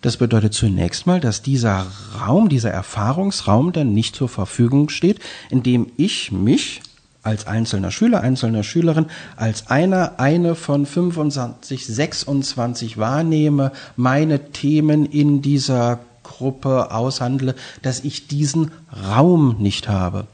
Das 0.01 0.17
bedeutet 0.17 0.55
zunächst 0.55 1.07
mal, 1.07 1.19
dass 1.19 1.43
dieser 1.43 1.87
Raum, 2.21 2.49
dieser 2.49 2.71
Erfahrungsraum 2.71 3.73
dann 3.73 3.93
nicht 3.93 4.14
zur 4.14 4.29
Verfügung 4.29 4.91
steht, 4.91 5.19
in 5.51 5.64
dem 5.64 5.91
ich 5.97 6.31
mich 6.31 6.83
als 7.23 7.47
einzelner 7.47 7.91
Schüler, 7.91 8.21
einzelner 8.21 8.62
Schülerin, 8.62 9.07
als 9.37 9.69
einer, 9.69 10.21
eine 10.21 10.55
von 10.55 10.87
25, 10.87 11.87
26 11.87 12.97
wahrnehme, 12.97 13.73
meine 13.97 14.53
Themen 14.53 15.05
in 15.05 15.43
dieser 15.43 15.99
Gruppe 16.29 16.93
aushandle, 16.93 17.55
dass 17.83 18.05
ich 18.05 18.29
diesen 18.29 18.71
Raum 18.93 19.57
nicht 19.59 19.88
habe. 19.88 20.27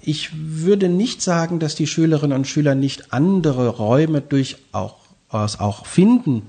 Ich 0.00 0.30
würde 0.34 0.88
nicht 0.88 1.20
sagen, 1.20 1.58
dass 1.58 1.74
die 1.74 1.86
Schülerinnen 1.86 2.36
und 2.36 2.46
Schüler 2.46 2.74
nicht 2.74 3.12
andere 3.12 3.68
Räume 3.68 4.20
durchaus 4.20 4.94
auch 5.32 5.86
finden, 5.86 6.42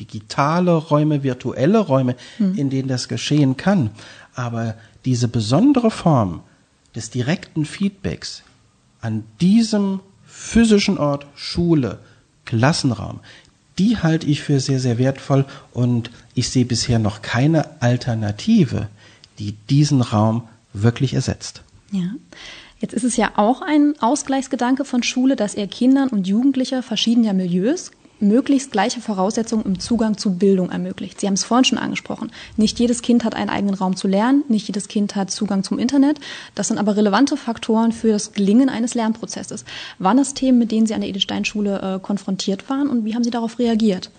digitale 0.00 0.72
Räume, 0.74 1.22
virtuelle 1.22 1.78
Räume, 1.78 2.16
hm. 2.38 2.54
in 2.56 2.70
denen 2.70 2.88
das 2.88 3.08
geschehen 3.08 3.56
kann. 3.56 3.90
Aber 4.34 4.74
diese 5.04 5.28
besondere 5.28 5.90
Form 5.90 6.42
des 6.94 7.10
direkten 7.10 7.64
Feedbacks 7.64 8.42
an 9.00 9.24
diesem 9.40 10.00
physischen 10.26 10.98
Ort, 10.98 11.26
Schule, 11.34 11.98
Klassenraum, 12.44 13.20
die 13.78 13.98
halte 13.98 14.26
ich 14.26 14.42
für 14.42 14.60
sehr, 14.60 14.80
sehr 14.80 14.98
wertvoll 14.98 15.44
und 15.72 16.10
ich 16.34 16.50
sehe 16.50 16.64
bisher 16.64 16.98
noch 16.98 17.22
keine 17.22 17.80
Alternative, 17.80 18.88
die 19.38 19.52
diesen 19.70 20.02
Raum 20.02 20.48
wirklich 20.72 21.14
ersetzt. 21.14 21.62
Ja. 21.92 22.10
Jetzt 22.80 22.94
ist 22.94 23.04
es 23.04 23.16
ja 23.16 23.32
auch 23.36 23.60
ein 23.60 23.94
Ausgleichsgedanke 24.00 24.84
von 24.84 25.02
Schule, 25.02 25.34
dass 25.34 25.54
er 25.54 25.66
Kindern 25.66 26.08
und 26.08 26.28
Jugendlicher 26.28 26.82
verschiedener 26.82 27.32
Milieus 27.32 27.90
möglichst 28.20 28.72
gleiche 28.72 29.00
Voraussetzungen 29.00 29.64
im 29.64 29.78
Zugang 29.78 30.18
zu 30.18 30.34
Bildung 30.34 30.70
ermöglicht. 30.70 31.20
Sie 31.20 31.26
haben 31.26 31.34
es 31.34 31.44
vorhin 31.44 31.64
schon 31.64 31.78
angesprochen. 31.78 32.32
Nicht 32.56 32.78
jedes 32.78 33.02
Kind 33.02 33.24
hat 33.24 33.34
einen 33.34 33.50
eigenen 33.50 33.74
Raum 33.74 33.96
zu 33.96 34.08
lernen, 34.08 34.44
nicht 34.48 34.66
jedes 34.66 34.88
Kind 34.88 35.16
hat 35.16 35.30
Zugang 35.30 35.62
zum 35.62 35.78
Internet. 35.78 36.18
Das 36.54 36.68
sind 36.68 36.78
aber 36.78 36.96
relevante 36.96 37.36
Faktoren 37.36 37.92
für 37.92 38.08
das 38.08 38.32
Gelingen 38.32 38.68
eines 38.68 38.94
Lernprozesses. 38.94 39.64
Waren 39.98 40.16
das 40.16 40.34
Themen, 40.34 40.58
mit 40.58 40.72
denen 40.72 40.86
Sie 40.86 40.94
an 40.94 41.00
der 41.00 41.10
Edelstein-Schule 41.10 41.96
äh, 41.96 41.98
konfrontiert 42.00 42.68
waren 42.68 42.88
und 42.88 43.04
wie 43.04 43.14
haben 43.14 43.24
Sie 43.24 43.30
darauf 43.30 43.58
reagiert? 43.58 44.10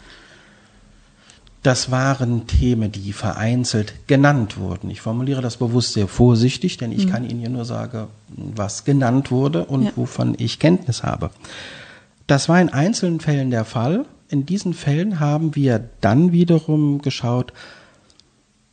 Das 1.61 1.91
waren 1.91 2.47
Themen, 2.47 2.91
die 2.91 3.11
vereinzelt 3.11 3.93
genannt 4.07 4.57
wurden. 4.57 4.89
Ich 4.89 5.01
formuliere 5.01 5.41
das 5.41 5.57
bewusst 5.57 5.91
sehr 5.91 6.07
vorsichtig, 6.07 6.77
denn 6.77 6.93
ich 6.93 7.05
mhm. 7.05 7.09
kann 7.09 7.29
Ihnen 7.29 7.41
ja 7.41 7.49
nur 7.49 7.65
sagen, 7.65 8.07
was 8.29 8.85
genannt 8.85 9.29
wurde 9.29 9.65
und 9.65 9.83
ja. 9.83 9.91
wovon 9.97 10.35
ich 10.37 10.59
Kenntnis 10.59 11.03
habe. 11.03 11.31
Das 12.29 12.47
war 12.47 12.61
in 12.61 12.69
einzelnen 12.69 13.19
Fällen 13.19 13.49
der 13.49 13.65
Fall. 13.65 14.05
In 14.27 14.45
diesen 14.45 14.75
Fällen 14.75 15.19
haben 15.19 15.55
wir 15.55 15.89
dann 15.99 16.31
wiederum 16.31 17.01
geschaut, 17.01 17.53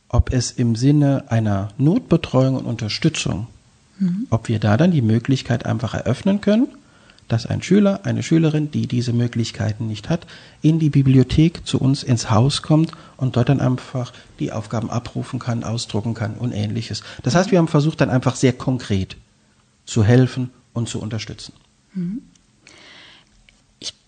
ob 0.09 0.31
es 0.31 0.51
im 0.51 0.75
Sinne 0.75 1.23
einer 1.29 1.69
Notbetreuung 1.79 2.55
und 2.55 2.67
Unterstützung, 2.67 3.47
mhm. 3.97 4.27
ob 4.29 4.47
wir 4.47 4.59
da 4.59 4.77
dann 4.77 4.91
die 4.91 5.01
Möglichkeit 5.01 5.65
einfach 5.65 5.95
eröffnen 5.95 6.39
können, 6.39 6.67
dass 7.29 7.47
ein 7.47 7.63
Schüler, 7.63 8.01
eine 8.03 8.21
Schülerin, 8.21 8.69
die 8.69 8.85
diese 8.85 9.11
Möglichkeiten 9.11 9.87
nicht 9.87 10.07
hat, 10.07 10.27
in 10.61 10.77
die 10.77 10.91
Bibliothek 10.91 11.65
zu 11.65 11.79
uns 11.79 12.03
ins 12.03 12.29
Haus 12.29 12.61
kommt 12.61 12.91
und 13.17 13.37
dort 13.37 13.49
dann 13.49 13.59
einfach 13.59 14.13
die 14.39 14.51
Aufgaben 14.51 14.91
abrufen 14.91 15.39
kann, 15.39 15.63
ausdrucken 15.63 16.13
kann 16.13 16.35
und 16.35 16.51
ähnliches. 16.51 17.01
Das 17.23 17.33
heißt, 17.33 17.49
wir 17.49 17.57
haben 17.57 17.67
versucht 17.67 18.01
dann 18.01 18.11
einfach 18.11 18.35
sehr 18.35 18.53
konkret 18.53 19.17
zu 19.87 20.03
helfen 20.03 20.51
und 20.73 20.87
zu 20.87 21.01
unterstützen. 21.01 21.53
Mhm 21.95 22.21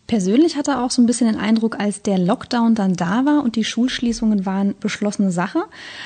persönlich 0.09 0.57
hatte 0.57 0.79
auch 0.79 0.89
so 0.89 1.03
ein 1.03 1.05
bisschen 1.05 1.27
den 1.27 1.39
Eindruck, 1.39 1.79
als 1.79 2.01
der 2.01 2.17
Lockdown 2.17 2.73
dann 2.73 2.95
da 2.95 3.25
war 3.25 3.43
und 3.43 3.55
die 3.55 3.63
Schulschließungen 3.63 4.43
waren 4.43 4.73
beschlossene 4.79 5.31
Sache, 5.31 5.61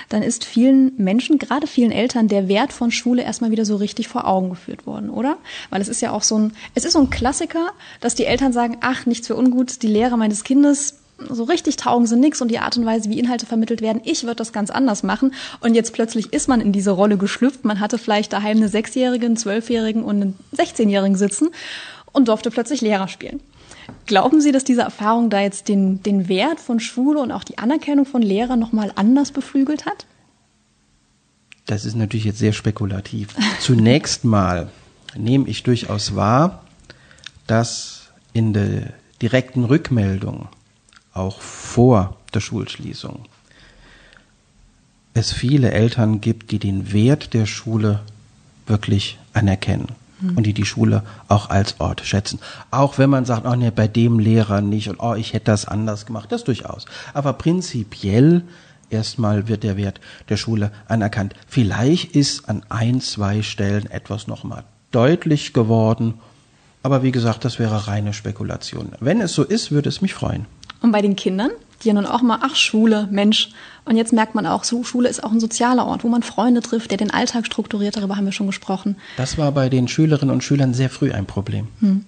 dann 0.10 0.22
ist 0.22 0.44
vielen 0.44 0.92
Menschen, 0.98 1.40
gerade 1.40 1.68
vielen 1.68 1.94
Eltern, 1.94 2.28
der 2.28 2.50
Wert 2.50 2.74
von 2.74 2.92
Schule 2.92 3.24
erstmal 3.24 3.52
wieder 3.52 3.64
so 3.64 3.78
richtig 3.78 4.10
vor 4.10 4.28
Augen 4.28 4.50
geführt 4.50 4.86
worden, 4.86 5.10
oder? 5.10 5.38
Weil 5.70 5.82
es 5.82 5.88
ist 5.88 6.02
ja 6.02 6.12
auch 6.12 6.22
so 6.22 6.38
ein, 6.38 6.52
es 6.76 6.84
ist 6.84 6.94
so 6.94 7.00
ein 7.00 7.10
Klassiker, 7.10 7.72
dass 8.02 8.14
die 8.14 8.26
Eltern 8.26 8.52
sagen, 8.52 8.76
ach, 8.82 9.06
nichts 9.06 9.28
für 9.28 9.38
ungut, 9.38 9.82
die 9.82 9.88
Lehrer 9.88 10.18
meines 10.18 10.44
Kindes, 10.44 10.96
so 11.30 11.46
richtig 11.46 11.78
taugen 11.78 12.06
sie 12.06 12.18
nix 12.18 12.42
und 12.42 12.50
die 12.50 12.60
Art 12.60 12.76
und 12.76 12.86
Weise, 12.86 13.10
wie 13.10 13.20
Inhalte 13.20 13.46
vermittelt 13.46 13.82
werden, 13.82 14.02
ich 14.04 14.24
würde 14.24 14.36
das 14.36 14.52
ganz 14.52 14.70
anders 14.70 15.04
machen. 15.04 15.34
Und 15.62 15.76
jetzt 15.76 15.94
plötzlich 15.94 16.34
ist 16.34 16.50
man 16.50 16.60
in 16.60 16.74
diese 16.74 16.92
Rolle 16.92 17.16
geschlüpft. 17.16 17.64
Man 17.64 17.80
hatte 17.80 17.98
vielleicht 17.98 18.34
daheim 18.34 18.58
eine 18.58 18.68
Sechsjährige, 18.68 19.28
einen 19.28 19.38
Zwölfjährigen 19.38 20.04
und 20.04 20.22
einen 20.22 20.40
Sechzehnjährigen 20.52 21.16
sitzen 21.16 21.52
und 22.12 22.28
durfte 22.28 22.52
plötzlich 22.52 22.82
Lehrer 22.82 23.08
spielen. 23.08 23.40
Glauben 24.06 24.42
Sie, 24.42 24.52
dass 24.52 24.64
diese 24.64 24.82
Erfahrung 24.82 25.30
da 25.30 25.42
jetzt 25.42 25.68
den, 25.68 26.04
den 26.04 26.28
Wert 26.28 26.60
von 26.60 26.80
Schule 26.80 27.20
und 27.20 27.32
auch 27.32 27.44
die 27.44 27.58
Anerkennung 27.58 28.06
von 28.06 28.22
Lehrern 28.22 28.60
nochmal 28.60 28.92
anders 28.96 29.32
beflügelt 29.32 29.86
hat? 29.86 30.06
Das 31.66 31.86
ist 31.86 31.96
natürlich 31.96 32.26
jetzt 32.26 32.40
sehr 32.40 32.54
spekulativ. 32.54 33.30
Zunächst 33.60 34.26
mal 34.26 34.70
nehme 35.16 35.48
ich 35.48 35.64
durchaus 35.64 36.16
wahr, 36.16 36.64
dass 37.48 38.10
in 38.34 38.54
der 38.54 38.94
direkten 39.22 39.64
Rückmeldung, 39.64 40.50
auch 41.14 41.40
vor 41.40 42.18
der 42.34 42.40
Schulschließung, 42.40 43.26
es 45.14 45.32
viele 45.32 45.72
Eltern 45.72 46.22
gibt, 46.22 46.52
die 46.52 46.60
den 46.60 46.92
Wert 46.92 47.34
der 47.34 47.46
Schule 47.46 48.02
wirklich 48.66 49.20
anerkennen. 49.34 49.88
Und 50.36 50.46
die 50.46 50.54
die 50.54 50.66
Schule 50.66 51.04
auch 51.28 51.50
als 51.50 51.80
Ort 51.80 52.02
schätzen. 52.02 52.40
Auch 52.72 52.98
wenn 52.98 53.10
man 53.10 53.26
sagt, 53.26 53.46
oh 53.46 53.56
nee, 53.56 53.72
bei 53.72 53.88
dem 53.88 54.20
Lehrer 54.20 54.62
nicht 54.62 54.90
und 54.90 55.00
oh, 55.00 55.16
ich 55.16 55.34
hätte 55.34 55.46
das 55.46 55.66
anders 55.66 56.06
gemacht, 56.06 56.32
das 56.32 56.44
durchaus. 56.44 56.86
Aber 57.14 57.34
prinzipiell 57.34 58.44
erstmal 58.90 59.48
wird 59.48 59.64
der 59.64 59.78
Wert 59.78 60.00
der 60.30 60.38
Schule 60.38 60.72
anerkannt. 60.88 61.34
Vielleicht 61.48 62.16
ist 62.16 62.48
an 62.50 62.64
ein, 62.70 63.02
zwei 63.02 63.42
Stellen 63.42 63.90
etwas 63.90 64.28
nochmal 64.28 64.64
deutlich 64.92 65.54
geworden, 65.54 66.16
aber 66.84 67.02
wie 67.02 67.12
gesagt, 67.12 67.46
das 67.46 67.60
wäre 67.60 67.88
reine 67.88 68.14
Spekulation. 68.14 68.92
Wenn 69.00 69.22
es 69.22 69.34
so 69.34 69.44
ist, 69.44 69.72
würde 69.72 69.90
es 69.90 70.02
mich 70.02 70.14
freuen. 70.14 70.46
Und 70.82 70.92
bei 70.92 71.02
den 71.02 71.16
Kindern? 71.16 71.52
Ja 71.86 71.94
nun 71.94 72.06
auch 72.06 72.22
mal, 72.22 72.40
ach 72.42 72.56
Schule, 72.56 73.08
Mensch. 73.12 73.50
Und 73.86 73.98
jetzt 73.98 74.14
merkt 74.14 74.36
man 74.36 74.46
auch, 74.46 74.64
so, 74.64 74.84
Schule 74.84 75.10
ist 75.10 75.24
auch 75.24 75.32
ein 75.32 75.40
sozialer 75.40 75.86
Ort, 75.86 76.04
wo 76.04 76.08
man 76.08 76.24
Freunde 76.24 76.62
trifft, 76.62 76.92
der 76.92 76.98
den 76.98 77.12
Alltag 77.12 77.46
strukturiert, 77.46 77.98
darüber 77.98 78.16
haben 78.16 78.26
wir 78.26 78.32
schon 78.32 78.48
gesprochen. 78.48 78.98
Das 79.18 79.38
war 79.38 79.52
bei 79.52 79.70
den 79.70 79.88
Schülerinnen 79.88 80.34
und 80.34 80.44
Schülern 80.44 80.74
sehr 80.74 80.90
früh 80.90 81.12
ein 81.12 81.26
Problem. 81.26 81.68
Hm. 81.80 82.06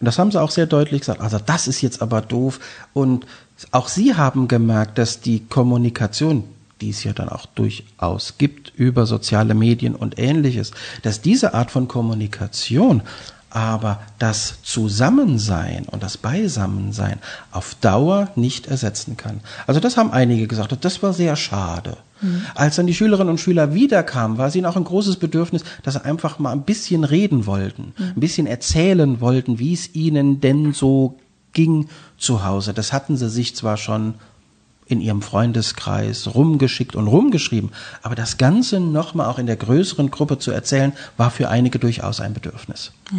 Und 0.00 0.04
das 0.04 0.18
haben 0.18 0.30
sie 0.30 0.40
auch 0.40 0.50
sehr 0.50 0.66
deutlich 0.66 1.00
gesagt. 1.00 1.20
Also 1.20 1.38
das 1.44 1.66
ist 1.66 1.82
jetzt 1.82 2.02
aber 2.02 2.20
doof. 2.20 2.60
Und 2.92 3.26
auch 3.72 3.88
sie 3.88 4.14
haben 4.14 4.48
gemerkt, 4.48 4.98
dass 4.98 5.20
die 5.20 5.40
Kommunikation, 5.40 6.44
die 6.80 6.90
es 6.90 7.02
ja 7.02 7.12
dann 7.12 7.28
auch 7.28 7.46
durchaus 7.46 8.38
gibt 8.38 8.72
über 8.76 9.06
soziale 9.06 9.54
Medien 9.54 9.96
und 9.96 10.18
ähnliches, 10.18 10.70
dass 11.02 11.20
diese 11.20 11.54
Art 11.54 11.70
von 11.70 11.88
Kommunikation 11.88 13.02
aber 13.50 14.00
das 14.18 14.62
Zusammensein 14.62 15.84
und 15.86 16.02
das 16.02 16.16
Beisammensein 16.16 17.18
auf 17.50 17.74
Dauer 17.80 18.28
nicht 18.36 18.66
ersetzen 18.66 19.16
kann. 19.16 19.40
Also 19.66 19.80
das 19.80 19.96
haben 19.96 20.12
einige 20.12 20.46
gesagt, 20.46 20.76
das 20.84 21.02
war 21.02 21.12
sehr 21.12 21.36
schade. 21.36 21.96
Mhm. 22.20 22.42
Als 22.54 22.76
dann 22.76 22.86
die 22.86 22.94
Schülerinnen 22.94 23.30
und 23.30 23.38
Schüler 23.38 23.74
wiederkamen, 23.74 24.38
war 24.38 24.48
es 24.48 24.56
ihnen 24.56 24.66
auch 24.66 24.76
ein 24.76 24.84
großes 24.84 25.16
Bedürfnis, 25.16 25.62
dass 25.82 25.94
sie 25.94 26.04
einfach 26.04 26.38
mal 26.38 26.52
ein 26.52 26.62
bisschen 26.62 27.04
reden 27.04 27.46
wollten, 27.46 27.94
mhm. 27.96 28.04
ein 28.16 28.20
bisschen 28.20 28.46
erzählen 28.46 29.20
wollten, 29.20 29.58
wie 29.58 29.72
es 29.72 29.94
ihnen 29.94 30.40
denn 30.40 30.72
so 30.72 31.18
ging 31.52 31.88
zu 32.18 32.44
Hause. 32.44 32.74
Das 32.74 32.92
hatten 32.92 33.16
sie 33.16 33.30
sich 33.30 33.56
zwar 33.56 33.76
schon 33.76 34.14
in 34.88 35.00
ihrem 35.00 35.22
Freundeskreis 35.22 36.34
rumgeschickt 36.34 36.96
und 36.96 37.06
rumgeschrieben. 37.06 37.70
Aber 38.02 38.14
das 38.14 38.38
Ganze 38.38 38.80
nochmal 38.80 39.26
auch 39.26 39.38
in 39.38 39.46
der 39.46 39.56
größeren 39.56 40.10
Gruppe 40.10 40.38
zu 40.38 40.50
erzählen, 40.50 40.92
war 41.16 41.30
für 41.30 41.48
einige 41.48 41.78
durchaus 41.78 42.20
ein 42.20 42.34
Bedürfnis. 42.34 42.92
Ja. 43.12 43.18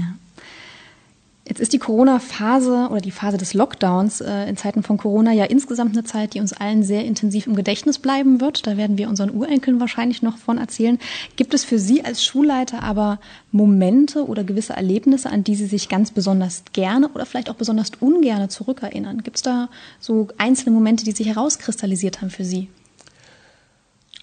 Jetzt 1.49 1.61
ist 1.61 1.73
die 1.73 1.79
Corona-Phase 1.79 2.89
oder 2.91 3.01
die 3.01 3.09
Phase 3.09 3.37
des 3.37 3.55
Lockdowns 3.55 4.21
äh, 4.21 4.47
in 4.47 4.55
Zeiten 4.55 4.83
von 4.83 4.97
Corona 4.97 5.33
ja 5.33 5.45
insgesamt 5.45 5.97
eine 5.97 6.03
Zeit, 6.03 6.35
die 6.35 6.41
uns 6.41 6.53
allen 6.53 6.83
sehr 6.83 7.03
intensiv 7.05 7.47
im 7.47 7.55
Gedächtnis 7.55 7.97
bleiben 7.97 8.39
wird. 8.39 8.67
Da 8.67 8.77
werden 8.77 8.99
wir 8.99 9.09
unseren 9.09 9.31
Urenkeln 9.31 9.79
wahrscheinlich 9.79 10.21
noch 10.21 10.37
von 10.37 10.59
erzählen. 10.59 10.99
Gibt 11.37 11.55
es 11.55 11.65
für 11.65 11.79
Sie 11.79 12.05
als 12.05 12.23
Schulleiter 12.23 12.83
aber 12.83 13.19
Momente 13.51 14.27
oder 14.27 14.43
gewisse 14.43 14.73
Erlebnisse, 14.73 15.31
an 15.31 15.43
die 15.43 15.55
Sie 15.55 15.65
sich 15.65 15.89
ganz 15.89 16.11
besonders 16.11 16.65
gerne 16.71 17.09
oder 17.15 17.25
vielleicht 17.25 17.49
auch 17.49 17.55
besonders 17.55 17.89
ungerne 17.99 18.49
zurückerinnern? 18.49 19.23
Gibt 19.23 19.37
es 19.37 19.41
da 19.41 19.69
so 19.99 20.27
einzelne 20.37 20.75
Momente, 20.75 21.03
die 21.03 21.13
sich 21.13 21.25
herauskristallisiert 21.25 22.21
haben 22.21 22.29
für 22.29 22.45
Sie? 22.45 22.69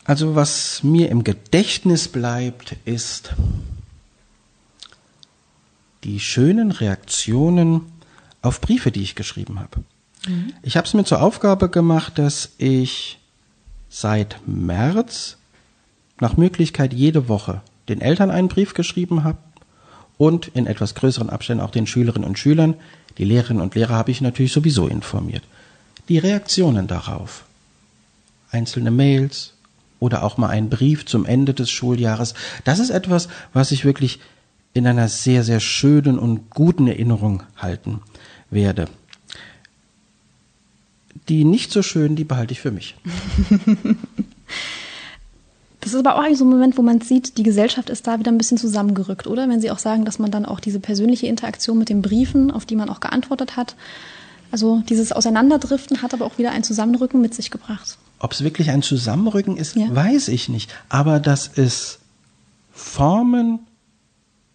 Also 0.05 0.37
was 0.37 0.85
mir 0.85 1.09
im 1.09 1.25
Gedächtnis 1.25 2.07
bleibt, 2.07 2.77
ist 2.85 3.35
die 6.07 6.21
schönen 6.21 6.71
Reaktionen 6.71 7.83
auf 8.41 8.61
Briefe, 8.61 8.93
die 8.93 9.03
ich 9.03 9.17
geschrieben 9.17 9.59
habe. 9.59 9.83
Mhm. 10.29 10.53
Ich 10.63 10.77
habe 10.77 10.87
es 10.87 10.95
mir 10.95 11.05
zur 11.05 11.21
Aufgabe 11.21 11.69
gemacht, 11.69 12.19
dass 12.19 12.53
ich 12.59 13.19
seit 13.89 14.37
März 14.47 15.37
nach 16.21 16.37
Möglichkeit 16.37 16.93
jede 16.93 17.29
Woche 17.29 17.61
den 17.89 18.01
Eltern 18.01 18.31
einen 18.31 18.49
Brief 18.49 18.73
geschrieben 18.73 19.25
habe 19.25 19.39
und 20.17 20.47
in 20.49 20.67
etwas 20.67 20.95
größeren 20.95 21.29
Abständen 21.29 21.63
auch 21.63 21.71
den 21.71 21.89
Schülerinnen 21.89 22.29
und 22.29 22.39
Schülern. 22.39 22.75
Die 23.19 23.25
Lehrerinnen 23.25 23.63
und 23.63 23.75
Lehrer 23.75 23.95
habe 23.95 24.13
ich 24.13 24.21
natürlich 24.21 24.53
sowieso 24.53 24.87
informiert. 24.87 25.43
Die 26.09 26.19
Reaktionen 26.19 26.87
darauf, 26.87 27.45
einzelne 28.53 28.93
Mails 28.93 29.55
oder 29.99 30.23
auch 30.23 30.37
mal 30.37 30.51
ein 30.51 30.71
Brief 30.71 31.05
zum 31.05 31.27
Ende 31.27 31.53
des 31.53 31.69
Schuljahres, 31.69 32.35
das 32.63 32.79
ist 32.79 32.91
etwas, 32.91 33.29
was 33.53 33.73
ich 33.73 33.85
wirklich 33.85 34.21
in 34.77 34.87
einer 34.87 35.09
sehr, 35.09 35.43
sehr 35.43 35.61
schönen 35.61 36.19
und 36.19 36.51
guten 36.51 36.87
Erinnerung 36.87 37.43
halten 37.57 38.01
werde. 38.51 38.87
Die 41.29 41.45
nicht 41.45 41.73
so 41.73 41.83
schön, 41.83 42.15
die 42.17 42.25
behalte 42.25 42.53
ich 42.53 42.61
für 42.61 42.71
mich. 42.71 42.95
Das 45.87 45.95
ist 45.95 46.01
aber 46.01 46.17
auch 46.17 46.25
eigentlich 46.25 46.39
so 46.39 46.45
ein 46.45 46.51
Moment, 46.51 46.77
wo 46.77 46.83
man 46.83 47.01
sieht, 47.01 47.39
die 47.39 47.45
Gesellschaft 47.45 47.91
ist 47.91 48.09
da 48.09 48.19
wieder 48.19 48.33
ein 48.33 48.39
bisschen 48.39 48.59
zusammengerückt, 48.59 49.29
oder? 49.29 49.49
Wenn 49.49 49.61
Sie 49.61 49.71
auch 49.71 49.79
sagen, 49.79 50.05
dass 50.05 50.19
man 50.19 50.33
dann 50.33 50.45
auch 50.45 50.59
diese 50.59 50.81
persönliche 50.81 51.29
Interaktion 51.29 51.79
mit 51.79 51.91
den 51.91 52.03
Briefen, 52.03 52.51
auf 52.51 52.67
die 52.67 52.75
man 52.75 52.91
auch 52.91 52.99
geantwortet 52.99 53.57
hat, 53.57 53.77
also 54.51 54.83
dieses 54.89 55.13
Auseinanderdriften 55.13 56.03
hat 56.03 56.13
aber 56.13 56.25
auch 56.25 56.39
wieder 56.39 56.51
ein 56.51 56.65
Zusammenrücken 56.65 57.21
mit 57.21 57.35
sich 57.35 57.53
gebracht. 57.53 57.99
Ob 58.19 58.33
es 58.33 58.43
wirklich 58.43 58.71
ein 58.71 58.83
Zusammenrücken 58.83 59.57
ist, 59.57 59.77
ja. 59.77 59.87
weiß 59.95 60.27
ich 60.27 60.49
nicht. 60.49 60.75
Aber 60.89 61.21
dass 61.21 61.51
es 61.55 62.01
Formen 62.73 63.61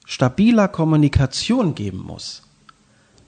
stabiler 0.06 0.68
Kommunikation 0.68 1.76
geben 1.76 2.00
muss, 2.00 2.44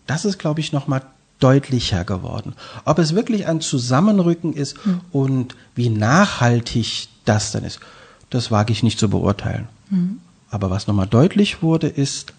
das 0.08 0.26
ist, 0.26 0.38
glaube 0.38 0.60
ich, 0.60 0.72
nochmal 0.72 1.02
deutlicher 1.40 2.04
geworden. 2.06 2.56
Ob 2.86 3.00
es 3.00 3.16
wirklich 3.16 3.48
ein 3.48 3.62
Zusammenrücken 3.62 4.54
ist 4.54 4.84
hm. 4.84 5.02
und 5.12 5.56
wie 5.76 5.90
nachhaltig 5.90 7.10
das 7.26 7.52
dann 7.52 7.64
ist, 7.64 7.80
das 8.30 8.52
wage 8.52 8.72
ich 8.72 8.84
nicht 8.84 9.00
zu 9.00 9.10
beurteilen. 9.10 9.68
Mhm. 9.90 10.20
Aber 10.50 10.70
was 10.70 10.88
nochmal 10.88 11.08
deutlich 11.08 11.62
wurde, 11.62 11.88
ist, 11.88 12.34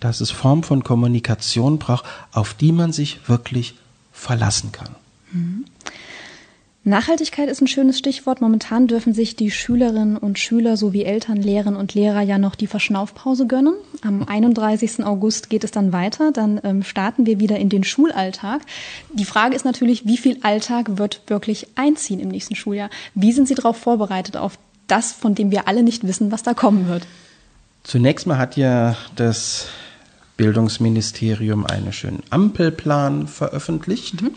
dass 0.00 0.20
es 0.20 0.30
Form 0.30 0.62
von 0.62 0.82
Kommunikation 0.82 1.78
braucht, 1.78 2.04
auf 2.32 2.54
die 2.54 2.72
man 2.72 2.92
sich 2.92 3.28
wirklich 3.28 3.74
verlassen 4.12 4.72
kann. 4.72 4.94
Mhm. 5.32 5.64
Nachhaltigkeit 6.82 7.50
ist 7.50 7.60
ein 7.60 7.66
schönes 7.66 7.98
Stichwort. 7.98 8.40
Momentan 8.40 8.86
dürfen 8.86 9.12
sich 9.12 9.36
die 9.36 9.50
Schülerinnen 9.50 10.16
und 10.16 10.38
Schüler 10.38 10.78
sowie 10.78 11.02
Eltern, 11.04 11.36
Lehrerinnen 11.36 11.78
und 11.78 11.92
Lehrer 11.92 12.22
ja 12.22 12.38
noch 12.38 12.54
die 12.54 12.66
Verschnaufpause 12.66 13.46
gönnen. 13.46 13.74
Am 14.02 14.22
31. 14.26 15.04
August 15.04 15.50
geht 15.50 15.62
es 15.62 15.72
dann 15.72 15.92
weiter. 15.92 16.32
Dann 16.32 16.58
ähm, 16.64 16.82
starten 16.82 17.26
wir 17.26 17.38
wieder 17.38 17.58
in 17.58 17.68
den 17.68 17.84
Schulalltag. 17.84 18.62
Die 19.12 19.26
Frage 19.26 19.54
ist 19.54 19.66
natürlich, 19.66 20.06
wie 20.06 20.16
viel 20.16 20.38
Alltag 20.40 20.96
wird 20.96 21.20
wirklich 21.26 21.68
einziehen 21.74 22.18
im 22.18 22.28
nächsten 22.28 22.56
Schuljahr? 22.56 22.88
Wie 23.14 23.32
sind 23.32 23.46
Sie 23.46 23.54
darauf 23.54 23.76
vorbereitet, 23.76 24.38
auf 24.38 24.58
das, 24.86 25.12
von 25.12 25.34
dem 25.34 25.50
wir 25.50 25.68
alle 25.68 25.82
nicht 25.82 26.06
wissen, 26.06 26.32
was 26.32 26.42
da 26.42 26.54
kommen 26.54 26.88
wird? 26.88 27.06
Zunächst 27.82 28.26
mal 28.26 28.38
hat 28.38 28.56
ja 28.56 28.96
das 29.16 29.66
Bildungsministerium 30.38 31.66
einen 31.66 31.92
schönen 31.92 32.22
Ampelplan 32.30 33.28
veröffentlicht. 33.28 34.22
Mhm. 34.22 34.30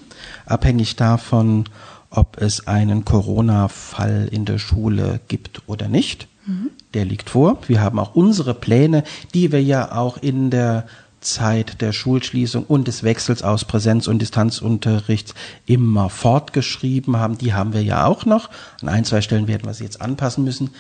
Abhängig 0.45 0.97
davon, 0.97 1.69
ob 2.15 2.39
es 2.39 2.67
einen 2.67 3.05
Corona-Fall 3.05 4.29
in 4.31 4.45
der 4.45 4.59
Schule 4.59 5.19
gibt 5.27 5.63
oder 5.65 5.87
nicht. 5.87 6.27
Mhm. 6.45 6.69
Der 6.93 7.05
liegt 7.05 7.31
vor. 7.31 7.57
Wir 7.67 7.81
haben 7.81 7.99
auch 7.99 8.15
unsere 8.15 8.53
Pläne, 8.53 9.03
die 9.33 9.51
wir 9.51 9.63
ja 9.63 9.93
auch 9.95 10.17
in 10.17 10.51
der 10.51 10.85
Zeit 11.21 11.81
der 11.81 11.91
Schulschließung 11.91 12.65
und 12.65 12.87
des 12.87 13.01
Wechsels 13.01 13.43
aus 13.43 13.65
Präsenz- 13.65 14.07
und 14.07 14.19
Distanzunterricht 14.19 15.33
immer 15.65 16.09
fortgeschrieben 16.09 17.17
haben. 17.17 17.37
Die 17.37 17.53
haben 17.53 17.73
wir 17.73 17.83
ja 17.83 18.05
auch 18.05 18.25
noch. 18.25 18.49
An 18.81 18.89
ein, 18.89 19.05
zwei 19.05 19.21
Stellen 19.21 19.47
werden 19.47 19.65
wir 19.65 19.73
sie 19.73 19.85
jetzt 19.85 20.01
anpassen 20.01 20.43
müssen. 20.43 20.71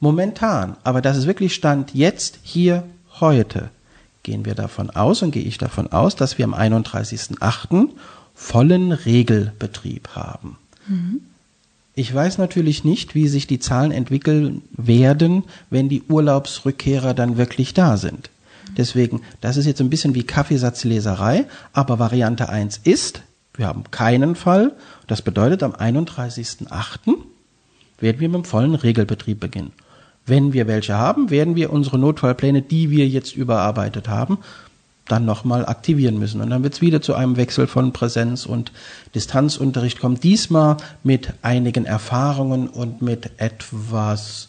Momentan, 0.00 0.76
aber 0.82 1.02
das 1.02 1.16
ist 1.16 1.26
wirklich 1.26 1.54
Stand 1.54 1.94
jetzt, 1.94 2.40
hier, 2.42 2.82
heute, 3.20 3.70
gehen 4.24 4.44
wir 4.44 4.54
davon 4.54 4.90
aus 4.90 5.22
und 5.22 5.30
gehe 5.30 5.44
ich 5.44 5.58
davon 5.58 5.92
aus, 5.92 6.16
dass 6.16 6.38
wir 6.38 6.44
am 6.44 6.54
31.08 6.54 7.90
vollen 8.42 8.90
Regelbetrieb 8.90 10.08
haben. 10.16 10.58
Mhm. 10.88 11.20
Ich 11.94 12.12
weiß 12.12 12.38
natürlich 12.38 12.84
nicht, 12.84 13.14
wie 13.14 13.28
sich 13.28 13.46
die 13.46 13.60
Zahlen 13.60 13.92
entwickeln 13.92 14.62
werden, 14.72 15.44
wenn 15.70 15.88
die 15.88 16.02
Urlaubsrückkehrer 16.08 17.14
dann 17.14 17.36
wirklich 17.36 17.72
da 17.72 17.96
sind. 17.96 18.30
Deswegen, 18.76 19.20
das 19.40 19.56
ist 19.56 19.66
jetzt 19.66 19.80
ein 19.80 19.90
bisschen 19.90 20.14
wie 20.14 20.24
Kaffeesatzleserei, 20.24 21.46
aber 21.72 21.98
Variante 21.98 22.48
1 22.48 22.80
ist, 22.84 23.22
wir 23.54 23.66
haben 23.66 23.84
keinen 23.90 24.34
Fall. 24.34 24.72
Das 25.06 25.22
bedeutet, 25.22 25.62
am 25.62 25.72
31.08. 25.72 27.14
werden 28.00 28.20
wir 28.20 28.28
mit 28.28 28.38
dem 28.38 28.44
vollen 28.44 28.74
Regelbetrieb 28.74 29.38
beginnen. 29.38 29.72
Wenn 30.26 30.52
wir 30.52 30.66
welche 30.66 30.94
haben, 30.94 31.30
werden 31.30 31.54
wir 31.54 31.72
unsere 31.72 31.98
Notfallpläne, 31.98 32.62
die 32.62 32.90
wir 32.90 33.06
jetzt 33.06 33.36
überarbeitet 33.36 34.08
haben, 34.08 34.38
dann 35.08 35.24
nochmal 35.24 35.66
aktivieren 35.66 36.18
müssen. 36.18 36.40
Und 36.40 36.50
dann 36.50 36.62
wird 36.62 36.74
es 36.74 36.80
wieder 36.80 37.02
zu 37.02 37.14
einem 37.14 37.36
Wechsel 37.36 37.66
von 37.66 37.92
Präsenz- 37.92 38.46
und 38.46 38.72
Distanzunterricht 39.14 40.00
kommen. 40.00 40.20
Diesmal 40.20 40.76
mit 41.02 41.34
einigen 41.42 41.84
Erfahrungen 41.84 42.68
und 42.68 43.02
mit 43.02 43.32
etwas 43.38 44.48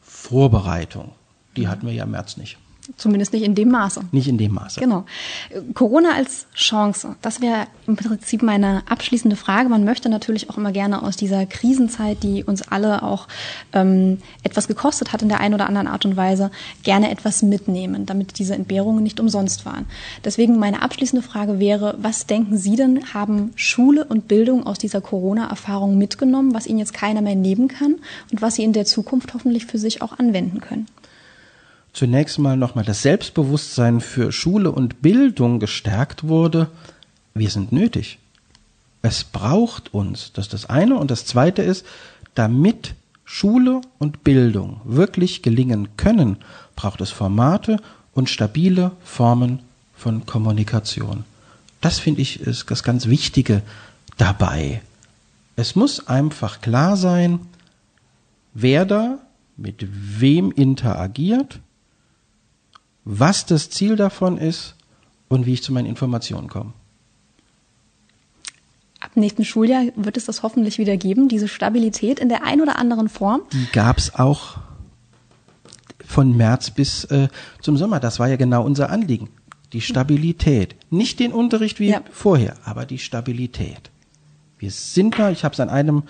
Vorbereitung. 0.00 1.12
Die 1.56 1.68
hatten 1.68 1.86
wir 1.86 1.92
ja 1.92 2.04
im 2.04 2.12
März 2.12 2.36
nicht. 2.36 2.58
Zumindest 2.96 3.32
nicht 3.32 3.42
in 3.42 3.54
dem 3.54 3.70
Maße. 3.70 4.02
Nicht 4.12 4.28
in 4.28 4.38
dem 4.38 4.54
Maße. 4.54 4.80
Genau. 4.80 5.04
Corona 5.74 6.12
als 6.14 6.46
Chance, 6.54 7.16
das 7.22 7.40
wäre 7.40 7.66
im 7.86 7.96
Prinzip 7.96 8.42
meine 8.42 8.82
abschließende 8.88 9.36
Frage. 9.36 9.68
Man 9.68 9.84
möchte 9.84 10.08
natürlich 10.08 10.50
auch 10.50 10.56
immer 10.56 10.72
gerne 10.72 11.02
aus 11.02 11.16
dieser 11.16 11.46
Krisenzeit, 11.46 12.22
die 12.22 12.44
uns 12.44 12.62
alle 12.62 13.02
auch 13.02 13.28
ähm, 13.72 14.18
etwas 14.42 14.68
gekostet 14.68 15.12
hat 15.12 15.22
in 15.22 15.28
der 15.28 15.40
einen 15.40 15.54
oder 15.54 15.66
anderen 15.66 15.86
Art 15.86 16.04
und 16.04 16.16
Weise, 16.16 16.50
gerne 16.82 17.10
etwas 17.10 17.42
mitnehmen, 17.42 18.06
damit 18.06 18.38
diese 18.38 18.54
Entbehrungen 18.54 19.02
nicht 19.02 19.20
umsonst 19.20 19.66
waren. 19.66 19.86
Deswegen 20.24 20.58
meine 20.58 20.82
abschließende 20.82 21.26
Frage 21.26 21.58
wäre, 21.58 21.96
was 22.00 22.26
denken 22.26 22.56
Sie 22.56 22.76
denn, 22.76 23.12
haben 23.14 23.52
Schule 23.56 24.04
und 24.04 24.28
Bildung 24.28 24.66
aus 24.66 24.78
dieser 24.78 25.00
Corona-Erfahrung 25.00 25.98
mitgenommen, 25.98 26.54
was 26.54 26.66
Ihnen 26.66 26.78
jetzt 26.78 26.94
keiner 26.94 27.22
mehr 27.22 27.36
nehmen 27.36 27.68
kann 27.68 27.96
und 28.30 28.42
was 28.42 28.56
Sie 28.56 28.64
in 28.64 28.72
der 28.72 28.84
Zukunft 28.84 29.34
hoffentlich 29.34 29.66
für 29.66 29.78
sich 29.78 30.02
auch 30.02 30.18
anwenden 30.18 30.60
können? 30.60 30.86
Zunächst 31.92 32.38
mal 32.38 32.56
nochmal 32.56 32.84
das 32.84 33.02
Selbstbewusstsein 33.02 34.00
für 34.00 34.32
Schule 34.32 34.70
und 34.70 35.02
Bildung 35.02 35.58
gestärkt 35.58 36.26
wurde, 36.26 36.68
wir 37.34 37.50
sind 37.50 37.72
nötig. 37.72 38.18
Es 39.02 39.24
braucht 39.24 39.94
uns. 39.94 40.32
Das 40.32 40.46
ist 40.46 40.52
das 40.52 40.66
eine. 40.66 40.96
Und 40.96 41.10
das 41.10 41.24
zweite 41.24 41.62
ist, 41.62 41.86
damit 42.34 42.94
Schule 43.24 43.80
und 43.98 44.24
Bildung 44.24 44.80
wirklich 44.84 45.42
gelingen 45.42 45.88
können, 45.96 46.36
braucht 46.76 47.00
es 47.00 47.10
Formate 47.10 47.78
und 48.12 48.28
stabile 48.28 48.92
Formen 49.04 49.60
von 49.94 50.26
Kommunikation. 50.26 51.24
Das 51.80 51.98
finde 51.98 52.22
ich 52.22 52.40
ist 52.40 52.70
das 52.70 52.82
ganz 52.82 53.06
Wichtige 53.06 53.62
dabei. 54.16 54.82
Es 55.56 55.76
muss 55.76 56.08
einfach 56.08 56.60
klar 56.60 56.96
sein, 56.96 57.40
wer 58.52 58.84
da 58.84 59.18
mit 59.56 59.86
wem 60.20 60.50
interagiert 60.50 61.60
was 63.04 63.46
das 63.46 63.70
Ziel 63.70 63.96
davon 63.96 64.38
ist 64.38 64.74
und 65.28 65.46
wie 65.46 65.54
ich 65.54 65.62
zu 65.62 65.72
meinen 65.72 65.86
Informationen 65.86 66.48
komme. 66.48 66.72
Ab 69.00 69.12
nächsten 69.14 69.44
Schuljahr 69.44 69.84
wird 69.96 70.18
es 70.18 70.26
das 70.26 70.42
hoffentlich 70.42 70.76
wieder 70.78 70.96
geben, 70.98 71.28
diese 71.28 71.48
Stabilität 71.48 72.20
in 72.20 72.28
der 72.28 72.44
ein 72.44 72.60
oder 72.60 72.78
anderen 72.78 73.08
Form. 73.08 73.42
Die 73.52 73.66
gab 73.72 73.96
es 73.96 74.14
auch 74.14 74.58
von 76.04 76.36
März 76.36 76.70
bis 76.70 77.04
äh, 77.04 77.28
zum 77.62 77.76
Sommer. 77.76 78.00
Das 78.00 78.18
war 78.18 78.28
ja 78.28 78.36
genau 78.36 78.62
unser 78.64 78.90
Anliegen. 78.90 79.30
Die 79.72 79.80
Stabilität. 79.80 80.76
Nicht 80.90 81.20
den 81.20 81.32
Unterricht 81.32 81.80
wie 81.80 81.90
ja. 81.90 82.02
vorher, 82.10 82.56
aber 82.64 82.84
die 82.84 82.98
Stabilität. 82.98 83.90
Wir 84.58 84.70
sind 84.70 85.18
da, 85.18 85.30
ich 85.30 85.44
habe 85.44 85.54
es 85.54 85.60
an 85.60 85.70
einem, 85.70 86.02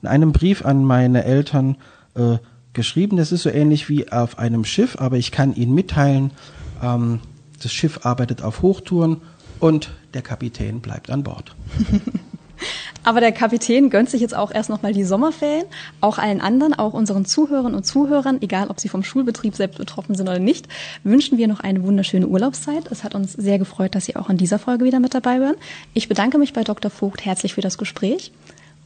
in 0.00 0.08
einem 0.08 0.32
Brief 0.32 0.64
an 0.64 0.84
meine 0.84 1.24
Eltern 1.24 1.76
äh, 2.14 2.38
geschrieben. 2.72 3.16
Das 3.16 3.32
ist 3.32 3.42
so 3.42 3.50
ähnlich 3.50 3.88
wie 3.88 4.10
auf 4.10 4.38
einem 4.38 4.64
Schiff, 4.64 4.96
aber 4.98 5.16
ich 5.16 5.32
kann 5.32 5.54
Ihnen 5.54 5.74
mitteilen, 5.74 6.32
ähm, 6.82 7.20
das 7.62 7.72
Schiff 7.72 8.04
arbeitet 8.04 8.42
auf 8.42 8.62
Hochtouren 8.62 9.20
und 9.58 9.90
der 10.14 10.22
Kapitän 10.22 10.80
bleibt 10.80 11.10
an 11.10 11.24
Bord. 11.24 11.54
Aber 13.04 13.20
der 13.20 13.32
Kapitän 13.32 13.90
gönnt 13.90 14.10
sich 14.10 14.20
jetzt 14.20 14.36
auch 14.36 14.50
erst 14.50 14.68
nochmal 14.68 14.92
die 14.92 15.04
Sommerferien. 15.04 15.64
Auch 16.00 16.18
allen 16.18 16.40
anderen, 16.40 16.74
auch 16.74 16.92
unseren 16.92 17.24
Zuhörern 17.24 17.74
und 17.74 17.84
Zuhörern, 17.84 18.42
egal 18.42 18.68
ob 18.68 18.80
sie 18.80 18.88
vom 18.88 19.02
Schulbetrieb 19.02 19.54
selbst 19.54 19.78
betroffen 19.78 20.14
sind 20.14 20.28
oder 20.28 20.38
nicht, 20.38 20.68
wünschen 21.04 21.38
wir 21.38 21.48
noch 21.48 21.60
eine 21.60 21.82
wunderschöne 21.84 22.26
Urlaubszeit. 22.26 22.90
Es 22.90 23.04
hat 23.04 23.14
uns 23.14 23.32
sehr 23.32 23.58
gefreut, 23.58 23.94
dass 23.94 24.06
Sie 24.06 24.16
auch 24.16 24.28
in 24.28 24.36
dieser 24.36 24.58
Folge 24.58 24.84
wieder 24.84 25.00
mit 25.00 25.14
dabei 25.14 25.40
waren. 25.40 25.56
Ich 25.94 26.08
bedanke 26.08 26.38
mich 26.38 26.52
bei 26.52 26.64
Dr. 26.64 26.90
Vogt 26.90 27.24
herzlich 27.24 27.54
für 27.54 27.60
das 27.60 27.78
Gespräch 27.78 28.32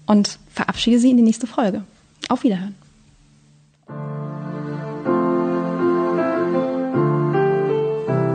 und 0.06 0.38
verabschiede 0.52 0.98
Sie 0.98 1.10
in 1.10 1.16
die 1.16 1.22
nächste 1.22 1.46
Folge. 1.46 1.82
Auf 2.28 2.44
Wiederhören. 2.44 2.74